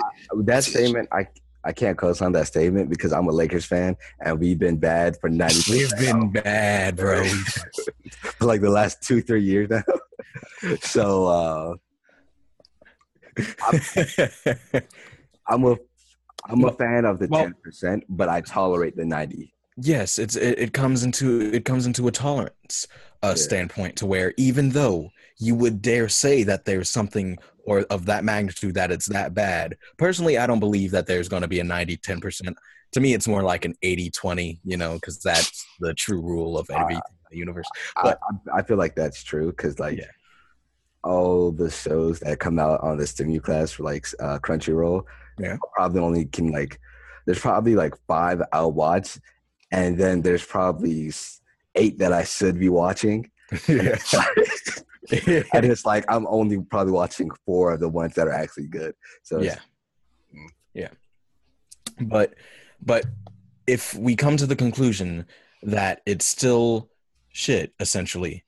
[0.46, 1.28] that statement, I
[1.66, 5.30] I can't co-sign that statement because I'm a Lakers fan and we've been bad for
[5.30, 5.72] ninety.
[5.72, 7.24] We've been bad, bro.
[8.38, 9.84] for like the last two three years now.
[10.82, 11.76] so uh,
[15.48, 15.78] I'm a
[16.49, 19.53] I'm a fan of the Well- ten percent, but I tolerate the ninety.
[19.77, 22.88] yes, it's it, it comes into it comes into a tolerance
[23.23, 23.34] uh, Yeah.
[23.36, 28.23] standpoint to where even though you would dare say that there's something or of that
[28.25, 29.77] magnitude that it's that bad.
[29.97, 32.53] Personally, I don't believe that there's going to be a 90 10%.
[32.91, 36.58] To me, it's more like an 80 20, you know, because that's the true rule
[36.58, 37.65] of everything in the universe.
[37.97, 38.19] I, But-
[38.53, 40.06] I, I feel like that's true because like Yeah.
[41.03, 45.03] all the shows that come out on the simulcast for like uh, Crunchyroll,
[45.39, 45.56] Yeah.
[45.56, 46.80] I probably only can like
[47.26, 49.17] there's probably like five I'll watch,
[49.72, 51.12] and then there's probably
[51.76, 53.30] eight that I should be watching.
[53.67, 53.98] yeah.
[55.54, 58.96] and it's like I'm only probably watching four of the ones that are actually good.
[59.24, 59.60] So yeah
[60.74, 60.89] yeah
[62.02, 62.34] but
[62.82, 63.06] but
[63.67, 65.26] if we come to the conclusion
[65.62, 66.89] that it's still
[67.32, 68.43] shit essentially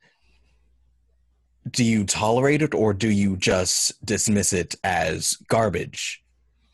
[1.72, 6.24] do you tolerate it or do you just dismiss it as garbage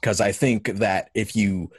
[0.02, 1.70] because i think that if you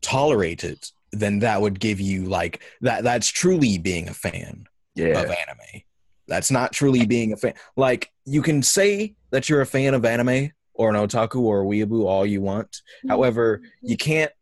[0.00, 4.66] tolerate it then that would give you like that that's truly being a fan
[4.98, 5.82] yeah, of anime.
[6.26, 7.54] That's not truly being a fan.
[7.76, 11.64] Like you can say that you're a fan of anime or an otaku or a
[11.64, 12.82] weeaboo all you want.
[13.08, 14.32] However, you can't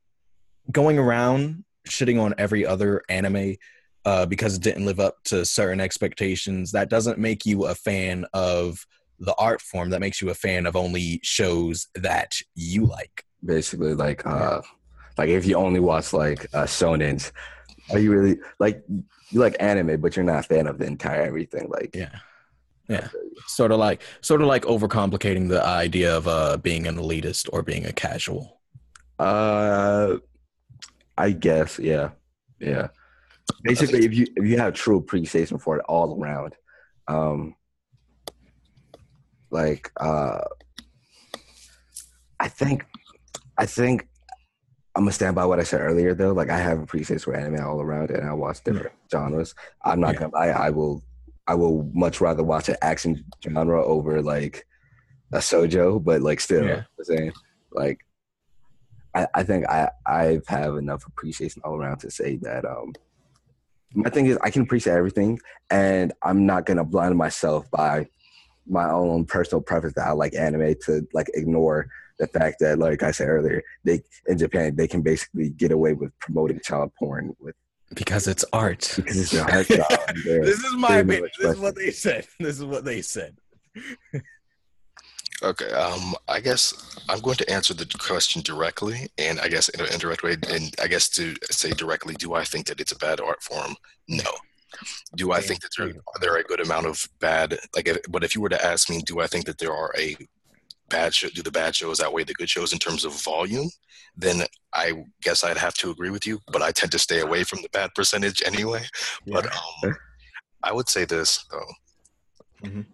[0.73, 3.55] going around shitting on every other anime
[4.05, 6.73] uh, because it didn't live up to certain expectations.
[6.73, 8.85] That doesn't make you a fan of
[9.19, 9.91] the art form.
[9.91, 13.25] That makes you a fan of only shows that you like.
[13.45, 14.61] basically like uh
[15.19, 17.33] like if you only watch like uh shonens
[17.91, 21.23] Are you really like you like anime, but you're not a fan of the entire
[21.23, 21.69] everything?
[21.69, 22.17] Like, Yeah.
[22.89, 23.09] Yeah.
[23.47, 27.63] Sort of like sort of like overcomplicating the idea of uh being an elitist or
[27.63, 28.61] being a casual.
[29.19, 30.17] uh,
[31.19, 32.11] I guess, yeah,
[32.61, 32.89] yeah.
[33.63, 36.55] Basically, if you if you have true appreciation for it all around,
[37.09, 37.55] um,
[39.51, 40.39] like uh,
[42.39, 42.85] I think,
[43.59, 44.09] I think
[44.95, 46.33] I'm gonna stand by what I said earlier though.
[46.33, 49.55] Like I have appreciation for anime all around, and I watch different genres.
[49.85, 50.21] I'm not Yeah.
[50.21, 51.03] gonna lie, I will,
[51.47, 54.67] I will much rather watch an action genre over like
[55.33, 56.83] a shojo, but like still, Yeah.
[56.99, 57.33] I'm saying
[57.73, 58.01] like.
[59.15, 62.93] I, I think I I have enough appreciation all around to say that um
[63.95, 65.39] my thing is I can appreciate everything
[65.71, 68.09] and I'm not gonna blind myself by
[68.69, 73.03] my own personal preference that I like anime to like ignore the fact that like
[73.03, 77.35] I said earlier, they in Japan they can basically get away with promoting child porn
[77.39, 77.55] with
[77.95, 78.93] Because it's art.
[78.97, 81.29] because it's their art style and their- This is my opinion.
[81.39, 82.27] This is what they said.
[82.41, 83.37] This is what they said.
[85.43, 86.73] Okay, um, I guess
[87.11, 90.75] I'm going to answer the question directly, and I guess in an indirect way, and
[90.83, 93.77] I guess to say directly, do I think that it's a bad art form?
[94.09, 94.31] No.
[95.15, 97.59] Do I think that there are there a good amount of bad?
[97.75, 99.93] Like, if, but if you were to ask me, do I think that there are
[99.99, 100.17] a
[100.89, 101.29] bad show?
[101.29, 103.71] Do the bad shows outweigh the good shows in terms of volume?
[104.17, 106.41] Then I guess I'd have to agree with you.
[106.53, 108.85] But I tend to stay away from the bad percentage anyway.
[109.27, 109.97] But um,
[110.63, 112.69] I would say this though.
[112.69, 112.87] Mhm.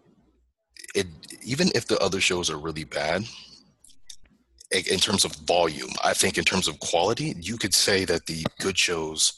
[0.94, 1.06] It
[1.42, 3.24] even if the other shows are really bad,
[4.72, 8.44] in terms of volume, I think in terms of quality, you could say that the
[8.58, 9.34] good shows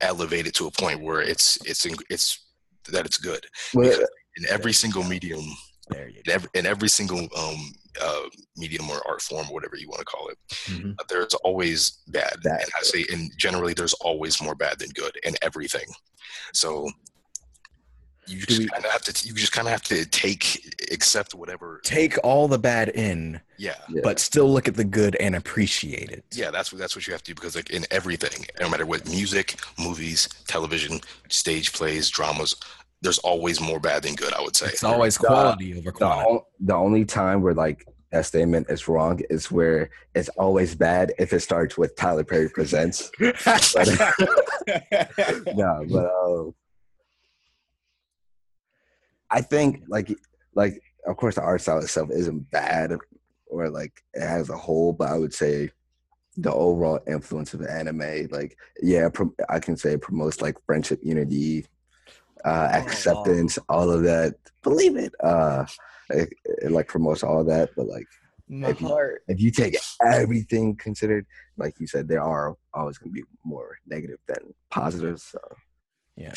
[0.00, 2.46] elevate it to a point where it's it's in- it's
[2.88, 3.98] that it's good Well,
[4.36, 5.44] in every single medium,
[5.88, 8.22] there you in every, in every single um uh
[8.56, 10.94] medium or art form, whatever you want to call it, Mhm.
[10.98, 12.34] uh, there's always bad.
[12.42, 12.60] Bad.
[12.62, 15.86] And I say, and generally, there's always more bad than good in everything.
[16.52, 16.90] So
[18.26, 21.34] you just we- kind of have to, you just kind of have to take, accept
[21.34, 21.80] whatever.
[21.84, 24.00] Take all the bad in, Yeah, yeah.
[24.02, 26.24] but still look at the good and appreciate it.
[26.32, 28.86] yeah, that's what that's what you have to do because like in everything, no matter
[28.86, 32.54] what, music, movies, television, stage plays, dramas,
[33.02, 34.32] there's always more bad than good.
[34.34, 34.66] I would say.
[34.66, 36.30] It's always The- quality over the, quantity.
[36.30, 41.12] o- the only time where like that statement is wrong is where it's always bad
[41.18, 43.10] if it starts with Tyler Perry presents.
[43.20, 43.32] no,
[45.90, 46.54] but um,
[49.30, 50.12] I think like
[50.54, 52.96] like of course the art style itself isn't bad
[53.46, 55.70] or like it has a whole, but I would say
[56.36, 61.00] the overall influence of anime, like yeah, pro- I can say it promotes like friendship,
[61.02, 61.66] unity,
[62.44, 62.78] uh, Oh.
[62.78, 64.34] acceptance, all of that.
[64.62, 65.64] Believe it, uh,
[66.10, 66.28] it,
[66.62, 68.06] it like promotes all that, but like
[68.48, 69.22] My If you- heart.
[69.28, 73.76] if you take everything considered, like you said, there are always going to be more
[73.86, 75.22] negative than positives.
[75.24, 75.40] So.
[76.16, 76.34] Yeah.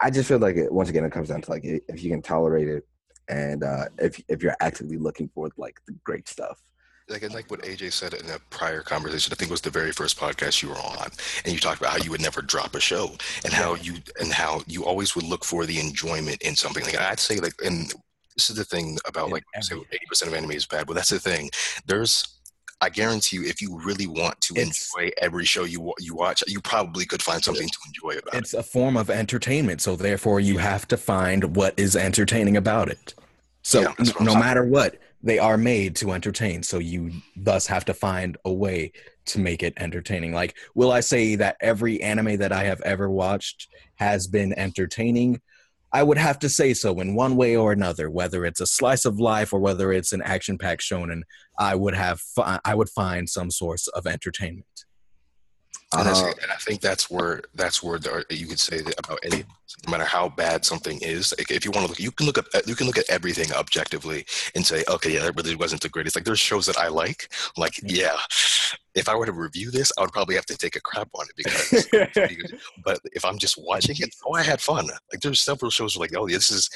[0.00, 2.22] I, just feel like it, once again, it comes down to like if you can
[2.22, 2.86] tolerate it,
[3.28, 6.60] and uh, if if you're actively looking for like the great stuff.
[7.08, 9.92] like like what AJ said in a prior conversation, I think it was the very
[9.92, 11.08] first podcast you were on,
[11.44, 13.12] and you talked about how you would never drop a show,
[13.44, 16.84] and how you and how you always would look for the enjoyment in something.
[16.84, 17.92] Like I'd say, like, and
[18.36, 21.20] this is the thing about like eighty percent of anime is bad, but that's the
[21.20, 21.50] thing.
[21.86, 22.37] There's
[22.80, 26.44] I guarantee you, if you really want to It's- enjoy every show you you watch,
[26.46, 28.38] you probably could find something to enjoy about it.
[28.38, 32.88] It's a form of entertainment, so therefore you have to find what is entertaining about
[32.88, 33.14] it.
[33.62, 34.38] So Yeah, no saying.
[34.38, 36.62] matter what, they are made to entertain.
[36.62, 38.92] So you thus have to find a way
[39.26, 40.32] to make it entertaining.
[40.32, 45.40] Like, will I say that every anime that I have ever watched has been entertaining?
[45.92, 49.04] I would have to say so in one way or another, whether it's a slice
[49.04, 51.22] of life or whether it's an action-packed shonen.
[51.58, 54.84] I would have fi- I would find some source of entertainment.
[55.92, 59.20] And, Uh, and I think that's where that's where the, you could say that about
[59.24, 59.44] any,
[59.86, 61.32] no matter how bad something is.
[61.38, 63.50] Like if you want to look, you can look at you can look at everything
[63.52, 66.14] objectively and say, okay, yeah, that really wasn't the greatest.
[66.14, 67.32] Like there's shows that I like.
[67.56, 68.18] Like yeah,
[68.94, 71.26] if I were to review this, I would probably have to take a crap on
[71.30, 72.58] it because.
[72.84, 74.86] but if I'm just watching it, oh, I had fun.
[75.10, 76.68] Like there's several shows where like, oh, this is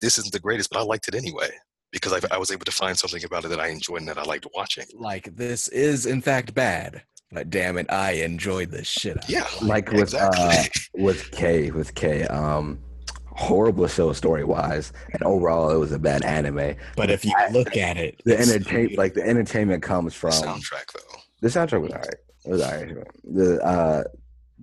[0.00, 1.50] this isn't the greatest, but I liked it anyway
[1.92, 4.18] because I, I was able to find something about it that I enjoyed and that
[4.18, 4.84] I liked watching.
[4.98, 9.46] like this is in fact bad but damn it i enjoyed this shit out Yeah,
[9.62, 10.40] like with exactly.
[10.40, 10.64] uh,
[11.04, 12.78] with K with K, um,
[13.26, 16.74] horrible show story wise, and overall it was a bad anime.
[16.96, 20.36] but if you look at it The it's- entertain like the entertainment comes from the
[20.38, 21.18] from soundtrack though.
[21.42, 22.14] the soundtrack was alright.
[22.44, 23.06] It was alright.
[23.24, 24.04] The uh,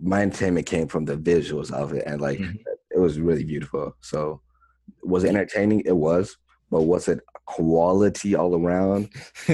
[0.02, 2.58] my entertainment came from the visuals of it, and like Mhm.
[2.92, 3.96] it was really beautiful.
[4.02, 4.42] So
[5.04, 5.82] was it entertaining?
[5.86, 6.36] It was,
[6.72, 9.10] but was it quality all around?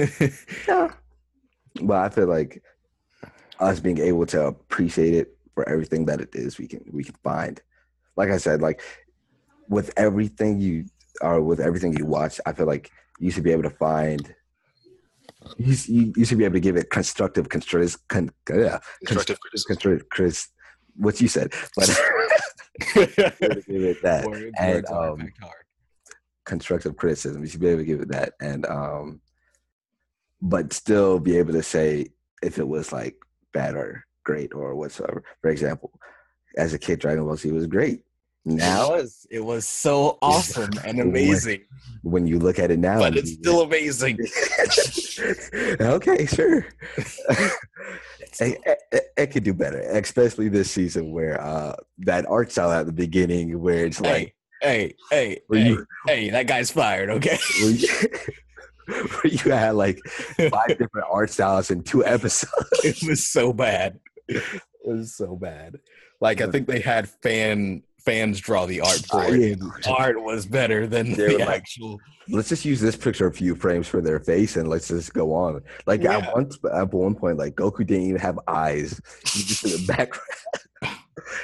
[0.66, 0.92] Yeah.
[1.82, 2.62] But I feel like
[3.62, 7.14] us being able to appreciate it for everything that it is we can we can
[7.22, 7.60] find.
[8.16, 8.82] Like I said, like
[9.68, 10.86] with everything you
[11.20, 14.34] or with everything you watch, I feel like you should be able to find.
[15.56, 19.68] You, you, you should be able to give it constructive, constructive, con, yeah, Constructive criticism.
[19.68, 20.48] constructive, Chris,
[20.94, 21.86] what you said, but
[22.94, 23.12] give
[23.68, 24.24] it that
[24.58, 25.28] and um,
[26.44, 27.42] constructive criticism.
[27.42, 29.20] You should be able to give it that, and um,
[30.40, 32.06] but still be able to say
[32.42, 33.16] if it was like
[33.52, 35.22] bad or great or whatsoever.
[35.40, 35.92] For example,
[36.56, 38.00] as a kid, Dragon Ball Z was great.
[38.44, 39.26] It Now, was.
[39.30, 41.62] It was so awesome and amazing,
[42.02, 44.18] when you look at it now, but it's still amazing.
[45.80, 46.66] okay, sure.
[48.40, 52.86] it, it, it could do better, especially this season where uh that art style at
[52.86, 57.38] the beginning, where it's like Hey, hey, hey, hey, you hey, that guy's fired, okay?
[58.86, 59.98] where you, had like
[60.50, 62.52] five different art styles in two episodes.
[62.84, 63.98] it was so bad.
[64.28, 64.42] It
[64.84, 65.76] was so bad.
[66.20, 69.58] Like I think they had fan fans draw the art for Uh, it.
[69.86, 72.00] Art was better than They the like- actual.
[72.28, 75.32] let's just use this picture a few frames for their face and let's just go
[75.32, 75.62] on.
[75.86, 76.18] Like Yeah.
[76.18, 79.00] at one at one point, like Goku didn't even have eyes.
[79.26, 80.98] He just in the background.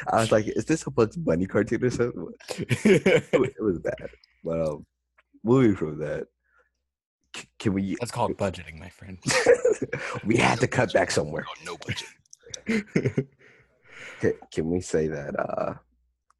[0.08, 2.26] I was like, is this a Bugs Bunny cartoon or something?
[2.84, 4.08] It was, bad.
[4.44, 4.86] But um,
[5.44, 6.26] moving from that,
[7.58, 9.18] can we That's called budgeting, my friend.
[10.24, 11.44] we had to cut back somewhere.
[11.64, 13.26] No budget.
[14.20, 15.38] Can, can we say that?
[15.38, 15.74] Uh,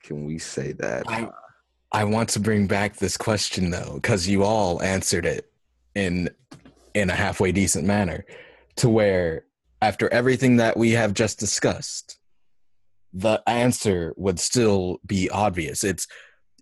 [0.02, 1.04] can we say that?
[1.08, 1.28] I,
[1.92, 5.50] I want to bring back this question though, because you all answered it
[5.94, 6.30] in
[6.94, 8.24] in a halfway decent manner,
[8.76, 9.44] to where
[9.80, 12.18] after everything that we have just discussed,
[13.12, 15.84] the answer would still be obvious.
[15.84, 16.06] It's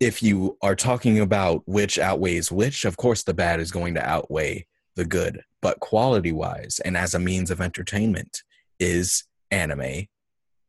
[0.00, 4.06] if you are talking about which outweighs which, of course the bad is going to
[4.06, 5.42] outweigh the good.
[5.62, 8.42] But quality wise and as a means of entertainment,
[8.78, 10.06] is anime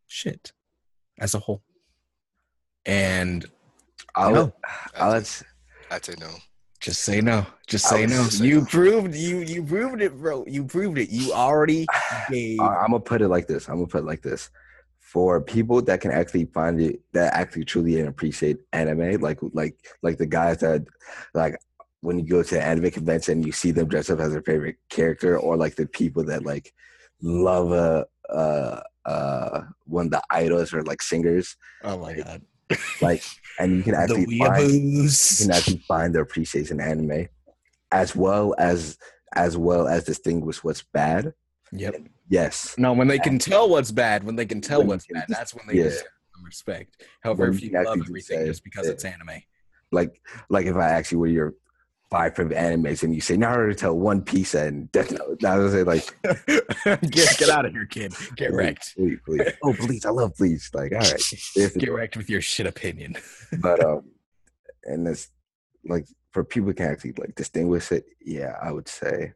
[0.07, 0.51] shit
[1.19, 1.61] as a whole.
[2.85, 3.45] And
[4.15, 4.53] I'll, no.
[4.95, 5.43] I'll let's
[5.91, 6.29] I'd say no.
[6.79, 7.45] just say no.
[7.67, 8.23] Just I say no.
[8.23, 8.65] say You no.
[8.65, 10.45] proved you you proved it, bro.
[10.47, 11.09] You proved it.
[11.09, 11.85] You already
[12.31, 13.67] gave I'm gonna put it like this.
[13.67, 14.49] I'm gonna put it like this.
[15.13, 20.17] For people that can actually find it, that actually truly appreciate anime, like like like
[20.17, 20.83] the guys that
[21.33, 21.57] like
[22.01, 24.41] when you go to an anime convention, and you see them dress up as their
[24.41, 26.73] favorite character, or like the people that like
[27.21, 32.41] love a uh uh one of the idols or like singers, Oh my god.
[33.01, 33.23] like,
[33.59, 37.29] and you can actually find you can actually find their appreciation anime,
[37.93, 38.97] as well as
[39.35, 41.33] as well as distinguish what's bad.
[41.71, 41.95] Yep.
[42.29, 45.15] Yes, No, when they can tell what's bad, when they can tell When what's can
[45.15, 45.83] bad, that's when they yeah.
[45.83, 46.03] deserve
[46.43, 47.03] respect.
[47.21, 48.93] However, When if you love everything say, just because yeah.
[48.93, 49.41] it's anime.
[49.91, 51.55] like like if I ask you what your
[52.09, 55.71] five favorite animes and you say Naruto, to One Piece, and Death Note, I would
[55.71, 56.15] say like
[57.11, 58.13] get get out of here, kid.
[58.35, 58.95] Get wrecked.
[58.95, 59.41] Please, please.
[59.63, 60.69] Oh, please, I love please.
[60.73, 63.17] Like, all right, Get wrecked with your shit opinion.
[63.59, 64.03] but um,
[64.83, 65.29] and it's
[65.85, 68.05] like for people who can actually like distinguish it.
[68.23, 69.33] Yeah, I would say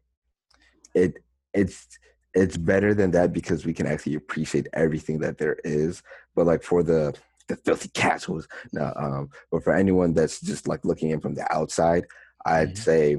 [0.93, 1.15] it
[1.53, 1.87] it's
[2.33, 6.01] it's better than that because we can actually appreciate everything that there is.
[6.35, 7.13] But like for the
[7.47, 11.51] the filthy casuals, no, um, but for anyone that's just like looking in from the
[11.53, 12.05] outside,
[12.45, 12.77] I'd Mhm.
[12.77, 13.17] say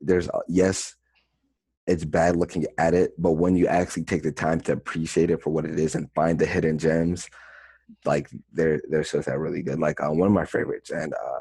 [0.00, 0.94] there's yes,
[1.86, 5.42] it's bad looking at it, but when you actually take the time to appreciate it
[5.42, 7.28] for what it is and find the hidden gems,
[8.04, 9.80] like they're they're so that really good.
[9.80, 11.40] Like uh, one of my favorites, and uh,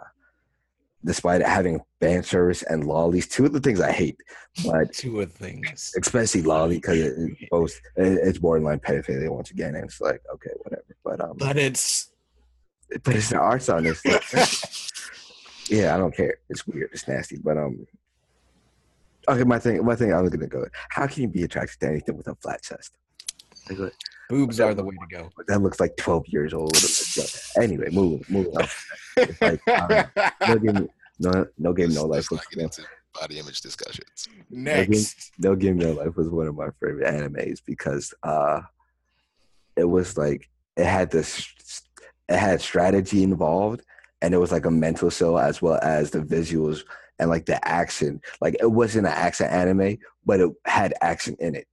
[1.05, 4.19] despite having fan service and lollies, two of the things I hate,
[4.65, 5.93] but Two of the things.
[5.99, 10.21] especially lolly because it, it both it, it's borderline pedophilia once again, and it's like
[10.33, 10.83] okay, whatever.
[11.03, 12.11] But um, But it's
[13.03, 14.01] but it's the art on this.
[15.69, 16.39] Yeah, I don't care.
[16.49, 16.89] It's weird.
[16.93, 17.37] It's nasty.
[17.37, 17.85] But um,
[19.27, 20.11] okay, my thing, my thing.
[20.11, 20.65] I was gonna go.
[20.89, 22.93] How can you be attracted to anything with a flat chest?
[23.69, 23.93] Like, what-
[24.29, 25.29] boobs are the way to go.
[25.47, 26.75] that looks like twelve years old.
[27.57, 28.67] anyway, moving, moving on.
[29.41, 32.31] Like, um, no game, no, no game, no life.
[32.31, 32.83] Let's not get into
[33.19, 34.27] body image discussions.
[34.49, 35.31] Next.
[35.39, 38.61] no game, no life was one of my favorite animes because uh,
[39.75, 41.47] it was like it had this,
[42.29, 43.81] it had strategy involved,
[44.21, 46.83] and it was like a mental show as well as the visuals
[47.17, 48.21] and like the action.
[48.41, 51.67] Like it wasn't an action anime, but it had action in it,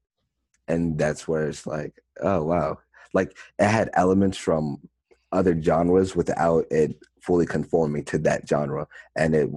[0.69, 2.79] and that's where it's like, oh wow,
[3.15, 4.79] like it had elements from
[5.33, 8.87] other genres without it fully conforming to that genre,
[9.17, 9.51] and it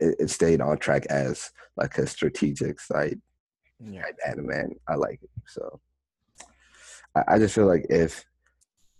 [0.00, 3.20] it, it stayed on track as like a strategic side
[3.78, 4.02] Yeah.
[4.02, 4.50] type anime.
[4.50, 5.30] and I like it.
[5.46, 5.80] So
[7.14, 8.24] I, I just feel like if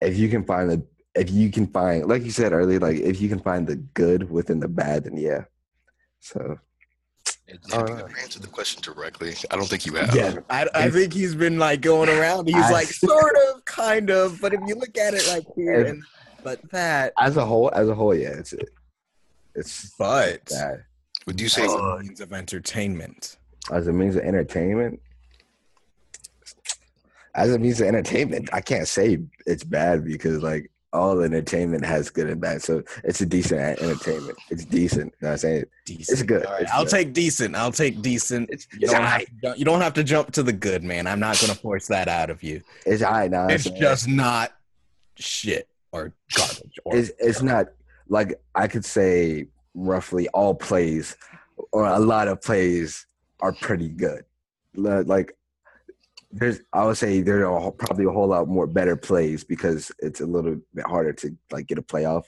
[0.01, 3.21] if you can find the if you can find like you said earlier, like if
[3.21, 5.45] you can find the good within the bad, then yeah.
[6.21, 6.59] So
[7.51, 9.35] Have you Uh, ever answered the question directly?
[9.51, 10.15] I don't think you have.
[10.15, 12.47] Yeah, I, I think he's been like going around.
[12.47, 15.85] He's I- like sort of, kind of, but if you look at it like here
[15.87, 16.03] and
[16.43, 18.71] but that, As a whole, as a whole, yeah, it's it.
[19.55, 20.85] it's but bad.
[21.27, 23.37] Would you say as a means of entertainment,
[23.71, 25.01] As a means of entertainment,
[27.35, 32.11] as a means of entertainment, I can't say it's bad because like all entertainment has
[32.11, 32.63] good and bad.
[32.63, 34.37] So it's a decent entertainment.
[34.51, 35.15] It's decent.
[35.21, 35.65] You know I'm saying?
[35.85, 36.09] decent.
[36.19, 36.45] It's good.
[36.47, 36.91] All right, It's I'll good.
[36.91, 37.55] take decent.
[37.55, 38.51] I'll take decent.
[38.51, 39.27] It's, You it's don't, all have right.
[39.29, 41.07] to, jump- you don't have to jump to the good, man.
[41.07, 42.61] I'm not going to force that out of you.
[42.87, 43.47] It's all right now.
[43.47, 44.53] It's just not
[45.17, 46.79] shit or garbage.
[46.85, 47.67] Or it's it's not
[48.09, 51.17] like I could say roughly all plays
[51.73, 53.07] or a lot of plays
[53.41, 54.25] are pretty good.
[54.75, 55.37] Like
[56.31, 60.21] there's I would say there are probably a whole lot more better plays because it's
[60.21, 62.25] a little bit harder to like get a playoff.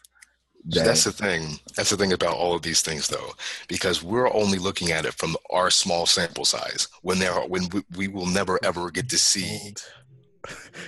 [0.71, 1.59] So than- that's the thing.
[1.77, 3.33] That's the thing about all of these things, though,
[3.69, 6.89] because we're only looking at it from our small sample size.
[7.03, 9.75] When there, are, when we, we will never ever get to see.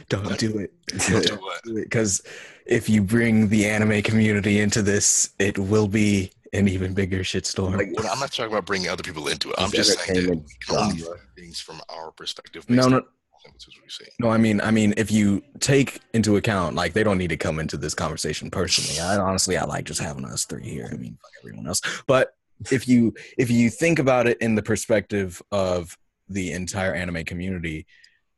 [0.09, 0.73] Don't do it.
[1.09, 1.61] Don't do what?
[1.75, 2.23] Because
[2.67, 7.77] if you bring the anime community into this, it will be an even bigger shitstorm.
[7.77, 9.57] Like, Well, I'm not talking about bringing other people into it.
[9.59, 11.03] I'm It's just saying that we can only
[11.37, 12.69] things from our perspective.
[12.69, 13.03] no, no, on
[13.45, 14.05] what we see.
[14.21, 14.31] no.
[14.31, 17.59] I mean, I mean, if you take into account, like, they don't need to come
[17.59, 19.01] into this conversation personally.
[19.01, 20.89] I honestly, I like just having us three here.
[20.91, 21.81] I mean, fuck everyone else.
[22.07, 22.35] But
[22.71, 25.99] if you if you think about it in the perspective of
[26.29, 27.87] the entire anime community,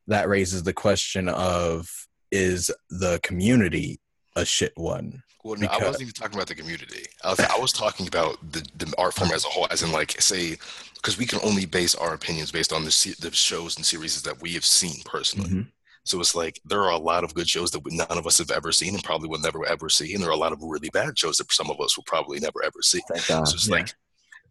[0.07, 1.89] that raises the question of
[2.31, 3.99] is the community
[4.35, 5.23] a shit one?
[5.47, 7.05] Well, no, I wasn't even talking about the community.
[7.23, 9.93] I was, I was talking about the, the art form as a whole, as in
[9.93, 10.57] like say,
[10.95, 14.41] because we can only base our opinions based on the the shows and series that
[14.41, 15.49] we have seen personally.
[15.49, 15.67] Mhm.
[16.03, 18.51] So it's like there are a lot of good shows that none of us have
[18.51, 20.89] ever seen and probably will never ever see, and there are a lot of really
[20.89, 23.01] bad shows that some of us will probably never ever see.
[23.19, 23.73] So it's yeah.
[23.73, 23.93] like,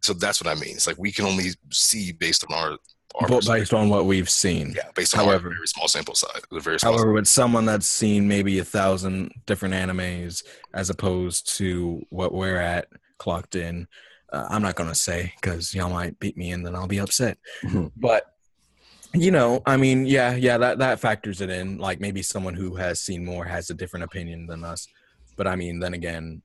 [0.01, 0.75] so that's what I mean.
[0.75, 2.77] It's like we can only see based on our
[3.27, 4.73] But based on what we've seen.
[4.75, 6.93] yeah, based on However- very small sample size, the very small.
[6.93, 10.43] However, with someone that's seen maybe a thousand different animes
[10.73, 12.87] as opposed to what we're at
[13.17, 13.87] clocked in,
[14.31, 17.37] uh, I'm not gonna say because y'all might beat me and then I'll be upset.
[17.63, 17.91] Mhm.
[17.95, 18.33] But
[19.13, 21.77] you know, I mean, yeah, yeah, that that factors it in.
[21.79, 24.87] Like maybe someone who has seen more has a different opinion than us.
[25.37, 26.41] But I mean, then again,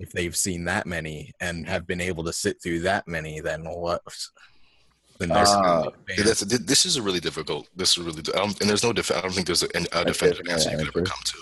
[0.00, 3.62] if they've seen that many and have been able to sit through that many, then
[3.64, 4.02] what?
[5.18, 7.68] Then there's Uh, Yeah, that's, this is a really difficult.
[7.76, 10.04] This is really, I don't, and there's no def- I don't think there's a, a
[10.04, 11.38] definitive different answer you could ever come to.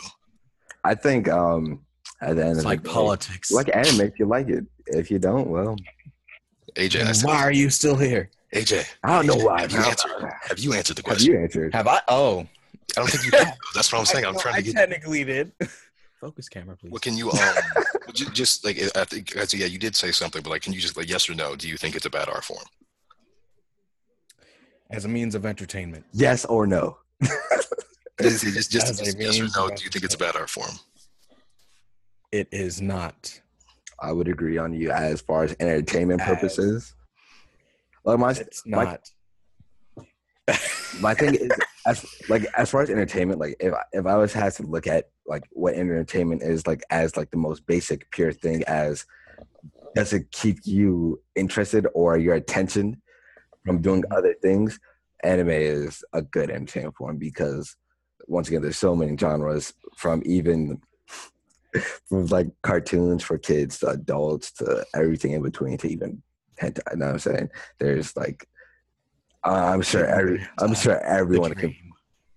[0.85, 1.81] I think um
[2.23, 3.51] at the end it's of like the day, politics.
[3.51, 4.65] like anime if you like it.
[4.87, 5.77] If you don't, well,
[6.77, 8.31] AJ, I said, Why are you still here?
[8.55, 9.63] AJ, I don't know why.
[9.63, 10.31] Have you answered?
[10.49, 11.33] Have you answered the Have question?
[11.33, 11.75] you answered?
[11.75, 12.01] Have I?
[12.09, 12.47] Oh,
[12.97, 13.57] I don't think you have.
[13.75, 14.25] That's what I'm saying.
[14.25, 14.75] I'm trying I to get.
[14.77, 15.53] technically did.
[16.21, 16.91] Focus camera, please.
[16.93, 17.55] What can you um?
[18.15, 20.81] just like I think, I think- yeah, you did say something, but like, can you
[20.81, 21.57] just like yes or no?
[21.57, 22.65] Do you think it's a bad art form?
[24.91, 26.05] As a means of entertainment.
[26.13, 26.99] Yes or no?
[28.19, 29.69] Just, just, just, As a just yes or no?
[29.69, 30.71] Do you think it's a bad art form?
[32.33, 33.39] It is not.
[34.01, 36.95] I would agree on you as far as entertainment As- purposes.
[38.05, 39.03] Like my It's Like-
[40.49, 40.57] not.
[41.01, 41.51] my thing is
[41.87, 44.87] as like as far as entertainment, like if I, if I was had to look
[44.87, 49.05] at like what entertainment is like as like the most basic pure thing as
[49.95, 53.03] does it keep you interested or your attention
[53.67, 54.79] from doing other things?
[55.23, 57.77] Anime is a good entertainment form because
[58.29, 60.81] once again, there's so many genres from even
[62.09, 66.23] from like cartoons for kids to adults to everything in between to even
[66.61, 66.81] hentai.
[66.93, 67.49] You know what I'm saying?
[67.79, 68.49] There's like
[69.45, 71.75] uh, I'm sure every I'm sure everyone can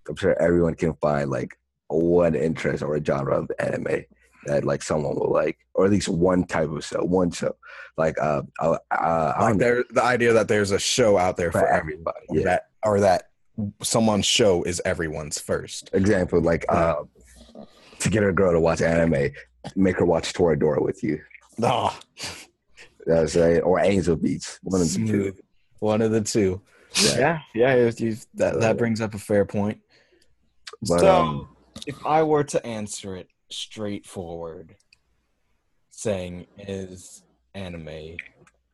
[0.07, 1.57] I'm sure everyone can find like
[1.87, 4.05] one interest or a genre of anime
[4.45, 7.55] that like someone will like, or at least one type of show, one show.
[7.97, 11.59] Like uh, uh, uh Like there, the idea that there's a show out there for
[11.61, 12.17] for everybody.
[12.29, 12.43] everybody, Yeah.
[12.45, 13.23] that or that
[13.83, 15.89] someone's show is everyone's first.
[15.93, 17.03] Example, like uh,
[17.99, 19.31] to get a girl to watch anime,
[19.75, 21.21] make her watch Toradora with you.
[21.61, 21.97] Oh,
[23.05, 23.59] That's right.
[23.59, 24.59] Or Angel Beats.
[24.63, 25.33] One of the two.
[25.79, 26.61] One of the two.
[27.01, 27.39] Yeah.
[27.53, 27.91] Yeah, yeah.
[27.97, 29.79] you- that that brings up a fair point.
[30.87, 31.49] But, so, um,
[31.85, 34.75] if I were to answer it straightforward,
[35.89, 37.23] saying is
[37.53, 38.15] anime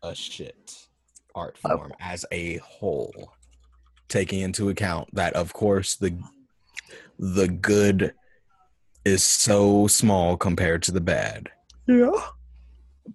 [0.04, 0.88] a shit
[1.34, 3.34] art form as a whole,
[4.08, 6.18] taking into account that of course the
[7.18, 8.14] the good
[9.06, 11.50] is so small compared to the bad,
[11.88, 12.12] Yeah.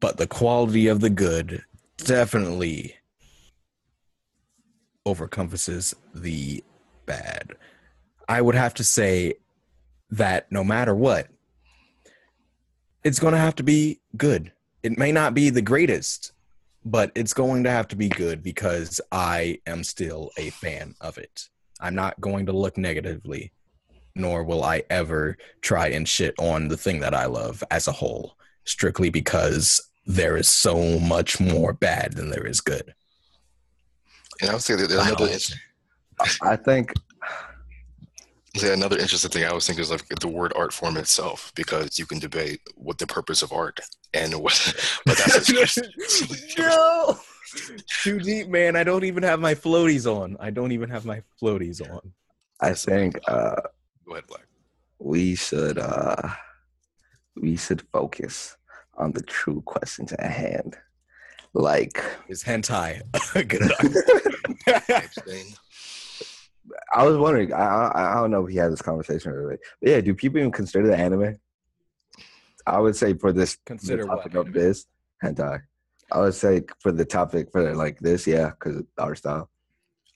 [0.00, 1.64] but the quality of the good
[1.98, 2.94] definitely
[5.06, 6.62] overcompasses the
[7.06, 7.52] bad.
[8.28, 9.34] I would have to say
[10.10, 11.28] that no matter what,
[13.04, 14.52] it's going to have to be good.
[14.82, 16.32] It may not be the greatest,
[16.84, 21.18] but it's going to have to be good because I am still a fan of
[21.18, 21.48] it.
[21.80, 23.52] I'm not going to look negatively,
[24.14, 27.92] nor will I ever try and shit on the thing that I love as a
[27.92, 32.94] whole, strictly because there is so much more bad than there is good.
[34.40, 35.28] And I would say that there's another,
[36.42, 36.92] I think
[38.54, 41.98] yeah, another interesting thing I was thinking is like the word art form itself, because
[41.98, 43.78] you can debate what the purpose of art
[44.12, 44.74] and what,
[45.06, 45.78] but that's
[46.58, 47.18] no,
[48.02, 48.76] too deep, man.
[48.76, 50.36] I don't even have my floaties on.
[50.40, 52.12] I don't even have my floaties on.
[52.60, 53.56] I think uh,
[54.06, 54.46] Go ahead, Black.
[54.98, 56.30] we should uh,
[57.36, 58.56] we should focus
[58.96, 60.76] on the true questions at hand.
[61.54, 63.02] Like Is hentai
[63.48, 64.88] good enough?
[64.88, 65.46] Abstain.
[66.92, 69.90] I was wondering, I, I I don't know if he had this conversation already, but
[69.90, 71.38] yeah, do people even consider the anime?
[72.66, 74.86] I would say for this the Consider what topic of this
[75.22, 75.62] hentai.
[76.12, 79.50] I would say for the topic for like this, yeah, because our style.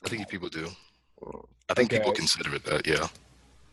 [0.04, 0.68] I think people do.
[1.68, 2.86] I think people consider it that.
[2.86, 3.08] Yeah.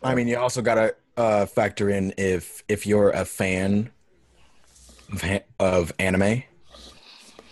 [0.04, 3.92] I mean, you also gotta uh, factor in if if you're a fan
[5.12, 6.44] of, of anime,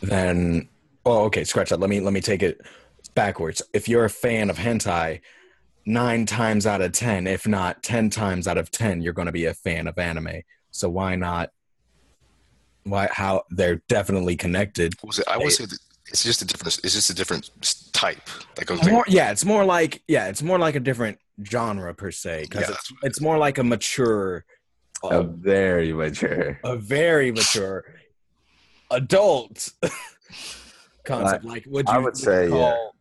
[0.02, 0.70] then
[1.06, 1.80] oh, okay, scratch that.
[1.80, 2.62] Let me let me take it
[3.20, 3.62] backwards.
[3.74, 5.20] If you're a fan of hentai,
[5.86, 9.32] nine times out of ten, if not ten times out of ten, you're going to
[9.32, 10.42] be a fan of anime.
[10.72, 11.52] So why not?
[12.84, 13.10] Why?
[13.12, 14.94] How they're definitely connected.
[15.02, 15.28] What was it?
[15.28, 16.80] I would say that it's just a different.
[16.84, 17.52] It's just a different
[17.92, 18.22] type.
[18.58, 22.12] Like I More, yeah, it's more like yeah, it's more like a different genre per
[22.12, 24.46] se because Yeah, it's it's more like a mature.
[25.04, 26.60] A very mature.
[26.64, 27.86] a very mature
[28.92, 29.70] adult
[31.06, 31.46] concept.
[31.46, 31.94] Like, would you?
[31.94, 32.50] I would say, yeah.
[32.50, 32.96] call,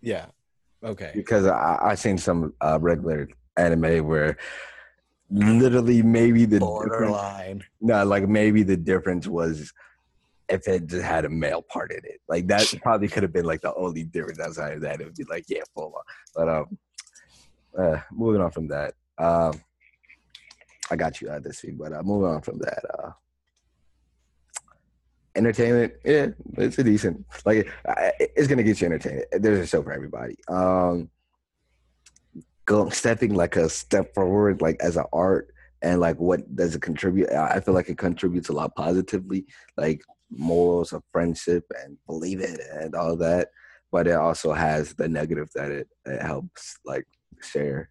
[0.00, 0.26] yeah.
[0.82, 1.12] Okay.
[1.14, 4.38] because I I seen some uh, regular anime where
[5.30, 7.62] literally maybe the Borderline.
[7.80, 9.72] no, like maybe the difference was
[10.48, 12.20] if it just had a male part in it.
[12.28, 15.00] Like that probably could have been like the only difference outside of that.
[15.00, 16.02] It would be like yeah, full on.
[16.34, 16.78] But um,
[17.78, 19.60] uh, moving on from that, um,
[20.90, 21.78] I got you uh, this week.
[21.78, 23.10] But uh, moving on from that, uh,
[25.36, 26.28] entertainment, yeah,
[26.58, 27.24] it's a decent.
[27.44, 27.70] Like
[28.18, 29.24] it's gonna get you entertained.
[29.32, 30.36] There's a show for everybody.
[30.48, 31.10] Um,
[32.64, 35.52] going stepping like a step forward, like as an art,
[35.82, 37.30] and like what does it contribute?
[37.30, 42.60] I feel like it contributes a lot positively, like morals of friendship and believe it
[42.72, 43.48] and all that.
[43.92, 47.06] But it also has the negative that it, it helps like
[47.42, 47.90] share.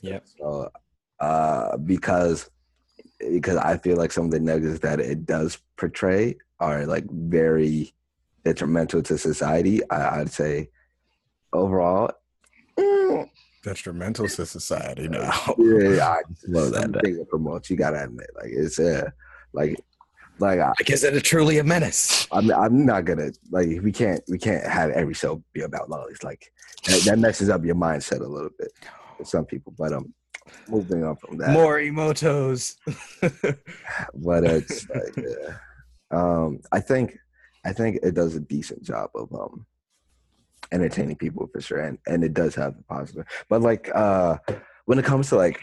[0.00, 0.20] Yeah.
[0.38, 0.70] So,
[1.18, 2.48] uh, because
[3.18, 7.92] because I feel like some of the negatives that it does portray are like very
[8.44, 9.80] detrimental to society.
[9.90, 10.70] I, I'd say
[11.52, 12.10] overall,
[12.78, 13.28] mm,
[13.62, 15.32] Detrimental to society now.
[15.58, 17.70] yeah, I love that thing it promotes.
[17.70, 19.10] You gotta admit, like it's uh,
[19.52, 19.76] like
[20.38, 22.26] like I, Like, is it a truly a menace?
[22.30, 26.22] I'm I'm not gonna like we can't we can't have every show be about lollies.
[26.22, 26.52] Like
[26.86, 28.70] that, that messes up your mindset a little bit
[29.16, 29.72] for some people.
[29.78, 30.12] But um,
[30.68, 31.50] moving on from that.
[31.50, 32.76] More emotos.
[34.14, 35.52] but it's like, uh,
[36.14, 37.18] um, I think
[37.64, 39.66] I think it does a decent job of um
[40.72, 43.26] entertaining people for sure, and and it does have the positive.
[43.48, 44.38] But like uh,
[44.86, 45.60] when it comes to like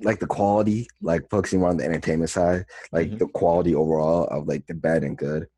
[0.00, 3.18] like the quality, like focusing more on the entertainment side, like Mhm.
[3.18, 5.48] the quality overall of like the bad and good.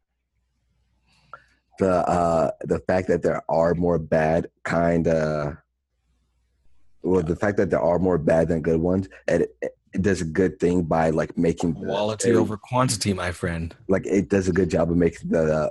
[1.78, 5.56] The uh the fact that there are more bad kind of
[7.02, 10.20] well the fact that there are more bad than good ones it, it, it does
[10.20, 13.74] a good thing by like making the- Quality over quantity, my friend.
[13.88, 15.70] like it does a good job of making the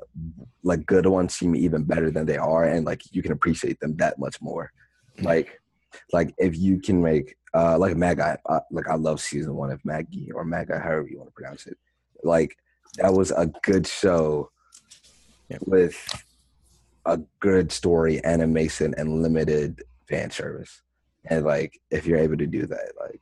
[0.64, 3.96] like good ones seem even better than they are and like you can appreciate them
[3.98, 4.72] that much more
[5.22, 5.60] like
[6.12, 9.84] like if you can make uh like Maggie uh, like I love season one of
[9.86, 11.78] Maggie or Maggie however you want to pronounce it
[12.24, 12.58] like
[12.98, 14.50] that was a good show
[15.50, 15.58] Yeah.
[15.66, 15.96] with
[17.06, 20.82] a good story animation and limited fan service
[21.30, 23.22] and like if you're able to do that like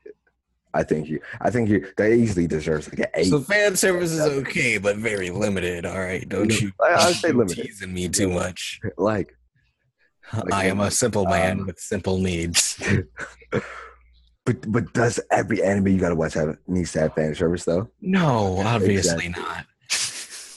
[0.73, 4.11] I think you I think you that easily deserves like an eight So fan service
[4.11, 5.85] is okay, but very limited.
[5.85, 6.71] All right, don't you?
[6.81, 7.65] I- I'd say limited.
[7.65, 8.79] Teasing me too much.
[8.97, 9.33] like
[10.51, 12.81] I am a simple man um, with simple needs.
[14.45, 17.89] But but does every anime you gotta watch have needs to have fan service though?
[17.99, 19.29] No, obviously Exactly.
[19.29, 19.65] not.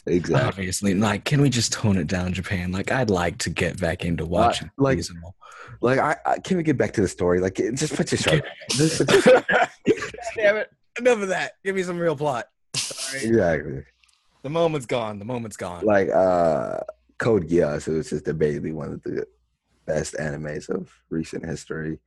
[0.06, 0.34] Exactly.
[0.48, 2.70] Obviously, like, can we just tone it down, Japan?
[2.72, 5.34] Like, I'd like to get back into watching like- seasonal.
[5.80, 7.40] Like I, I can we get back to the story?
[7.40, 8.44] Like just put your shirt.
[8.70, 9.44] Just put your-
[10.36, 10.70] Damn it!
[10.98, 11.52] Enough of that.
[11.64, 12.46] Give me some real plot.
[12.76, 12.80] All
[13.14, 13.22] right.
[13.24, 13.82] exactly.
[14.42, 15.18] The moment's gone.
[15.18, 15.84] The moment's gone.
[15.84, 16.80] Like uh
[17.18, 19.26] Code Geass, it was just debatably one of the
[19.86, 21.98] best animes of recent history.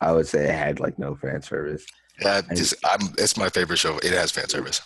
[0.00, 1.84] I would say it had like no fan service.
[2.20, 3.00] Yeah, just I'm.
[3.18, 3.98] It's my favorite show.
[3.98, 4.80] It has fan service.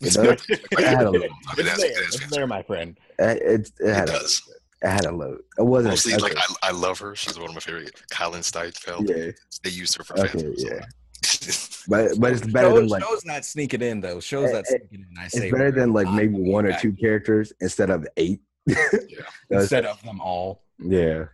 [0.00, 0.44] It, does.
[0.48, 1.22] it had a load.
[1.24, 1.90] It's that's, there.
[1.94, 2.98] that's It's there, my friend.
[3.18, 4.42] It, it, it It had a, does.
[4.86, 5.40] It had a load.
[5.58, 6.36] It wasn't Mostly, like.
[6.36, 7.14] I, I love her.
[7.16, 7.92] She's one of my favorite.
[8.12, 9.08] Kallen Stadtfeld.
[9.08, 9.32] yeah,
[9.64, 10.64] They used her for Okay, fans.
[10.64, 10.84] yeah.
[11.88, 14.20] but but it's better Shows, than like shows not sneaking in though.
[14.20, 15.18] Shows Eh, that eh, sneaking in.
[15.18, 16.82] I it's say better than like maybe one or back.
[16.82, 18.40] two characters instead of eight.
[18.66, 19.04] That's-
[19.50, 20.62] instead of them all.
[20.78, 21.24] yeah,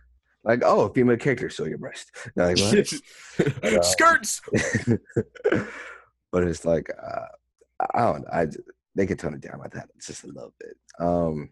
[0.43, 2.09] like oh, female character, show your breast.
[2.35, 2.93] Like, what?
[3.63, 4.41] uh, Skirts.
[6.31, 7.25] but it's like uh,
[7.93, 8.27] I don't know.
[8.33, 8.47] I
[8.95, 10.75] they could tone it down like that just a little bit.
[10.99, 11.49] Um,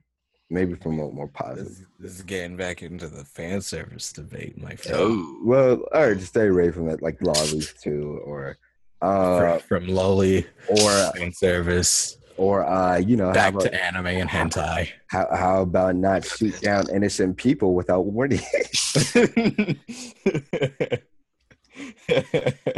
[0.51, 1.67] maybe from a more positive.
[1.67, 4.97] This, this is getting back into the fan service debate, my friend.
[4.99, 8.57] Oh, well, all right, just stay away from it, like lollies too, or
[9.01, 13.83] uh, from, from lolly or fan service or uh, you know, how back about, to
[13.83, 14.89] anime and hentai.
[15.07, 18.41] how, how about not shoot down innocent people without warning?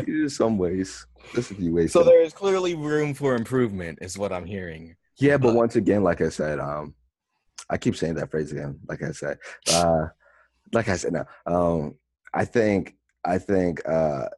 [0.06, 1.06] There's some ways.
[1.34, 1.92] There's a few ways.
[1.94, 4.96] so there is clearly room for improvement, is what I'm hearing.
[5.18, 6.94] yeah, but but- once again, like I said, um,
[7.70, 8.80] I keep saying that phrase again.
[8.88, 9.38] Like I said,
[9.72, 10.08] uh,
[10.74, 11.96] like I said, no, um,
[12.34, 12.96] I think
[13.26, 14.30] I think uh,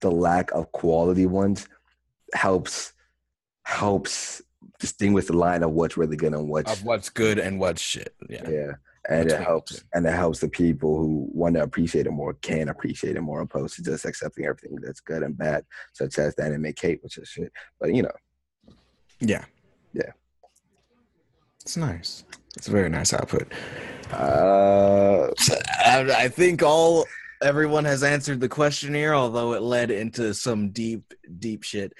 [0.00, 1.68] the lack of quality ones
[2.34, 2.92] helps
[3.64, 4.42] helps
[4.78, 8.14] distinguish the line of what's really good and what's Of what's good and what's shit.
[8.28, 8.48] Yeah.
[8.48, 8.72] yeah.
[9.08, 12.68] And it helps, and it helps the people who want to appreciate it more can
[12.68, 16.44] appreciate it more, opposed to just accepting everything that's good and bad, such as the
[16.44, 17.52] anime Kate, which is shit.
[17.80, 18.12] But you know,
[19.18, 19.44] Yeah.
[19.92, 20.12] Yeah.
[21.62, 22.24] It's nice.
[22.56, 23.50] It's a very nice output.
[24.12, 25.28] uh,
[25.84, 27.06] I, I think all
[27.42, 31.92] everyone has answered the questionnaire, although it led into some deep, deep shit.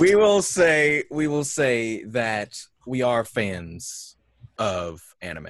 [0.00, 4.16] We will say we will say that we are fans
[4.58, 5.48] of anime.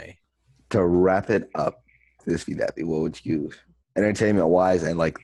[0.70, 1.83] to wrap it up,
[2.27, 3.51] this be that be what would you
[3.97, 5.18] entertainment wise and like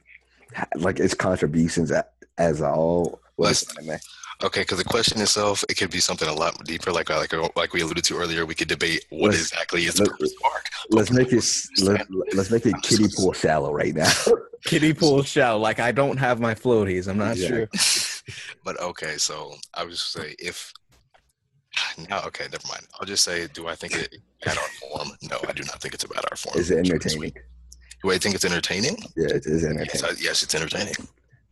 [0.76, 2.04] like its contributions a-
[2.38, 3.98] as a whole was anime.
[4.40, 6.92] Okay, because the question itself, it could be something a lot deeper.
[6.92, 10.04] Like like like we alluded to earlier, we could debate what Let's- exactly is the
[10.04, 10.64] let's- purpose of arc.
[10.90, 14.10] Let's make it Let's let, let's make it kiddie pool shallow right now.
[14.64, 15.58] Kiddie pool shallow.
[15.58, 17.08] Like I don't have my floaties.
[17.08, 17.48] I'm not Yeah.
[17.48, 17.68] sure.
[18.64, 20.72] but okay, so I would just say if
[22.08, 22.86] no, okay, never mind.
[23.00, 25.08] I'll just say, do I think it bad art form?
[25.22, 26.56] No, I do not think it's a bad art form.
[26.58, 27.32] Is it entertaining?
[28.02, 28.96] Do I think it's entertaining?
[29.16, 30.04] Yeah, it is Yes, entertaining.
[30.16, 30.94] I- yes, it's entertaining.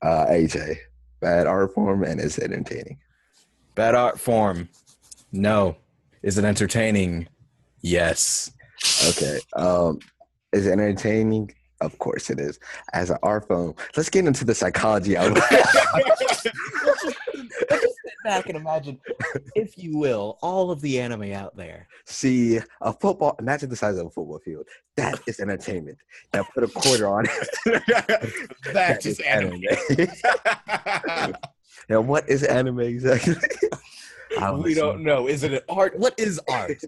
[0.03, 0.77] Uh, AJ,
[1.27, 2.99] bad art form and is it entertaining?
[3.75, 4.69] Bad art form.
[5.33, 5.77] No.
[6.23, 7.27] Is it entertaining?
[7.83, 8.53] Yes.
[9.09, 9.41] Okay.
[9.57, 9.99] Um,
[10.53, 11.53] is it entertaining?
[11.81, 12.61] Of course it is.
[12.93, 15.35] As an art form, let's get into the psychology of
[18.35, 18.99] back and imagine,
[19.55, 21.87] if you will, all of the anime out there.
[22.07, 23.37] See a football.
[23.39, 24.67] Imagine the size of a football field.
[24.97, 25.99] That is entertainment.
[26.35, 27.83] Now put a quarter on it.
[28.73, 29.63] That is anime.
[31.89, 33.37] now what is anime exactly?
[34.41, 35.29] I we don't know.
[35.29, 35.97] Is it an art?
[35.99, 36.83] What is art?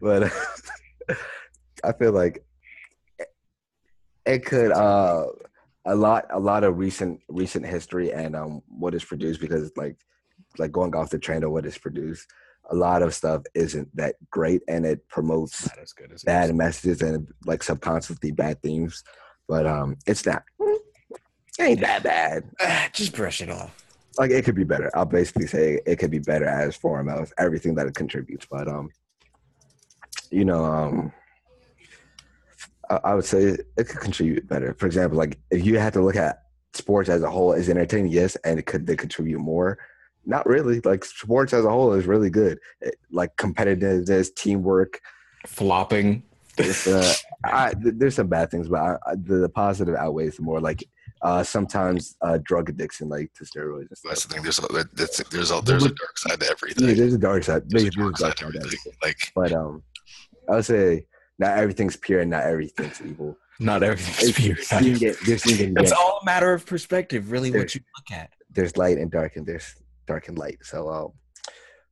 [0.00, 0.32] but
[1.84, 2.44] I feel like
[4.26, 5.26] it could uh
[5.84, 9.98] a lot a lot of recent recent history and um what is produced because like
[10.58, 12.26] like going off the trend of what is produced
[12.70, 17.28] a lot of stuff isn't that great and it promotes as as bad messages and
[17.44, 19.02] like subconsciously bad themes
[19.48, 20.42] but um it's not.
[20.58, 22.44] It ain't that bad.
[22.60, 23.84] Ah, just brush it off.
[24.18, 24.90] like it could be better.
[24.94, 28.68] I'll basically say it could be better as form as everything that it contributes but
[28.68, 28.90] um
[30.30, 31.12] you know um
[32.90, 34.74] I, I would say it could contribute better.
[34.78, 38.10] For example like if you had to look at sports as a whole is entertaining
[38.10, 39.78] yes and it could they contribute more
[40.26, 45.00] not really like sports as a whole is really good It- like competitiveness teamwork
[45.46, 46.22] Flopping.
[46.58, 47.12] uh,
[47.44, 50.60] I, th- there's some bad things, but I, I, the, the positive outweighs the more.
[50.60, 50.84] Like
[51.20, 54.42] uh, sometimes uh, drug addiction, like to steroids and That's the thing.
[54.42, 56.88] There's a, that's, there's a, there's a dark side to everything.
[56.88, 57.62] Yeah, there's a dark side.
[57.68, 58.78] There's a There's, there's dark side to side to everything.
[58.78, 58.92] everything.
[59.02, 59.82] Like But um,
[60.48, 61.06] I would say
[61.38, 63.36] not everything's pure and not everything's evil.
[63.60, 64.80] Not everything's It's pure.
[64.80, 68.18] yin and- There's yin and It's all a matter of perspective, really, what you look
[68.18, 68.30] at.
[68.50, 69.74] There's light and dark, and there's
[70.06, 70.58] dark and light.
[70.62, 71.12] So um,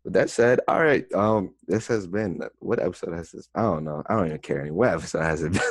[0.04, 1.10] with that said, all right.
[1.14, 3.48] Um, this has been what episode has this?
[3.54, 4.02] I don't know.
[4.06, 4.78] I don't even care anymore.
[4.86, 5.62] What episode has it been?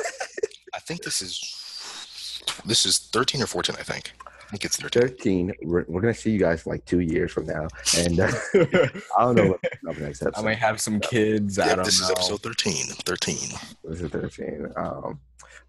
[0.74, 3.76] I think this is this is 13 or 14.
[3.78, 4.12] I think.
[4.24, 5.02] I think it's 13.
[5.02, 5.52] 13.
[5.62, 9.24] We're, we're gonna see you guys in like two years from now, and uh, I
[9.24, 11.58] don't know what up next I might have some kids.
[11.58, 12.06] I don't this know.
[12.06, 12.86] is episode 13.
[13.04, 13.36] 13.
[13.84, 14.72] This is 13.
[14.76, 15.20] Um,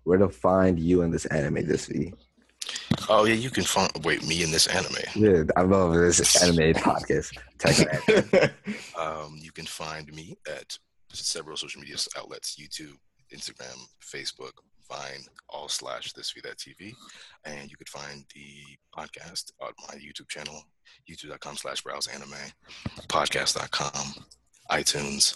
[0.03, 2.13] where to find you in this anime this week?
[3.09, 4.95] Oh yeah, you can find wait me in this anime.
[5.15, 7.37] Yeah, I love this anime podcast.
[7.65, 8.49] Anime.
[8.99, 10.77] Um, you can find me at
[11.11, 12.95] several social media outlets: YouTube,
[13.33, 14.51] Instagram, Facebook,
[14.89, 16.93] Vine, all slash this be that TV,
[17.45, 18.61] and you could find the
[18.97, 20.63] podcast on my YouTube channel,
[21.09, 22.33] youtube.com slash browse anime,
[23.07, 24.25] podcast.com,
[24.71, 25.35] iTunes,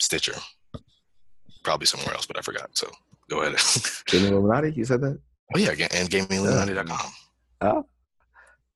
[0.00, 0.36] Stitcher,
[1.64, 2.76] probably somewhere else, but I forgot.
[2.76, 2.88] So
[3.30, 3.58] go ahead.
[4.12, 5.18] Illuminati, you said that?
[5.54, 7.12] Oh yeah, again, and gamingilluminati.com.
[7.60, 7.86] Oh.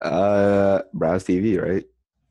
[0.01, 1.85] Uh, Browse TV, right?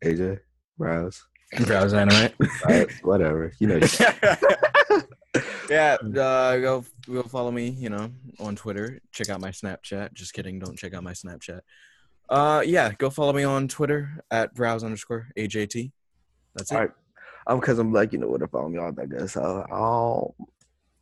[0.04, 0.40] AJ,
[0.78, 1.24] Browse.
[1.66, 2.32] Browse anime.
[2.68, 3.52] Uh, whatever.
[3.60, 3.76] You know.
[5.70, 7.70] yeah, uh, go go follow me.
[7.70, 9.00] You know, on Twitter.
[9.12, 10.14] Check out my Snapchat.
[10.14, 10.60] Just kidding.
[10.60, 11.62] Don't check out my Snapchat.
[12.30, 15.92] Uh, yeah, go follow me on Twitter at browse underscore AJT.
[16.56, 16.76] That's it.
[16.76, 16.92] All right.
[17.48, 19.30] Um, because I'm like, you know where to follow me, all that good.
[19.30, 20.36] So I'll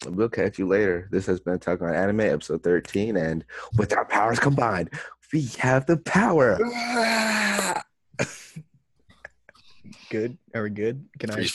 [0.07, 1.07] we'll catch you later.
[1.11, 3.43] This has been Talk on Anime, episode 13, and
[3.77, 4.89] with our powers combined,
[5.33, 6.57] we have the power.
[10.09, 10.37] good.
[10.53, 11.05] Are we good?
[11.19, 11.45] Can I?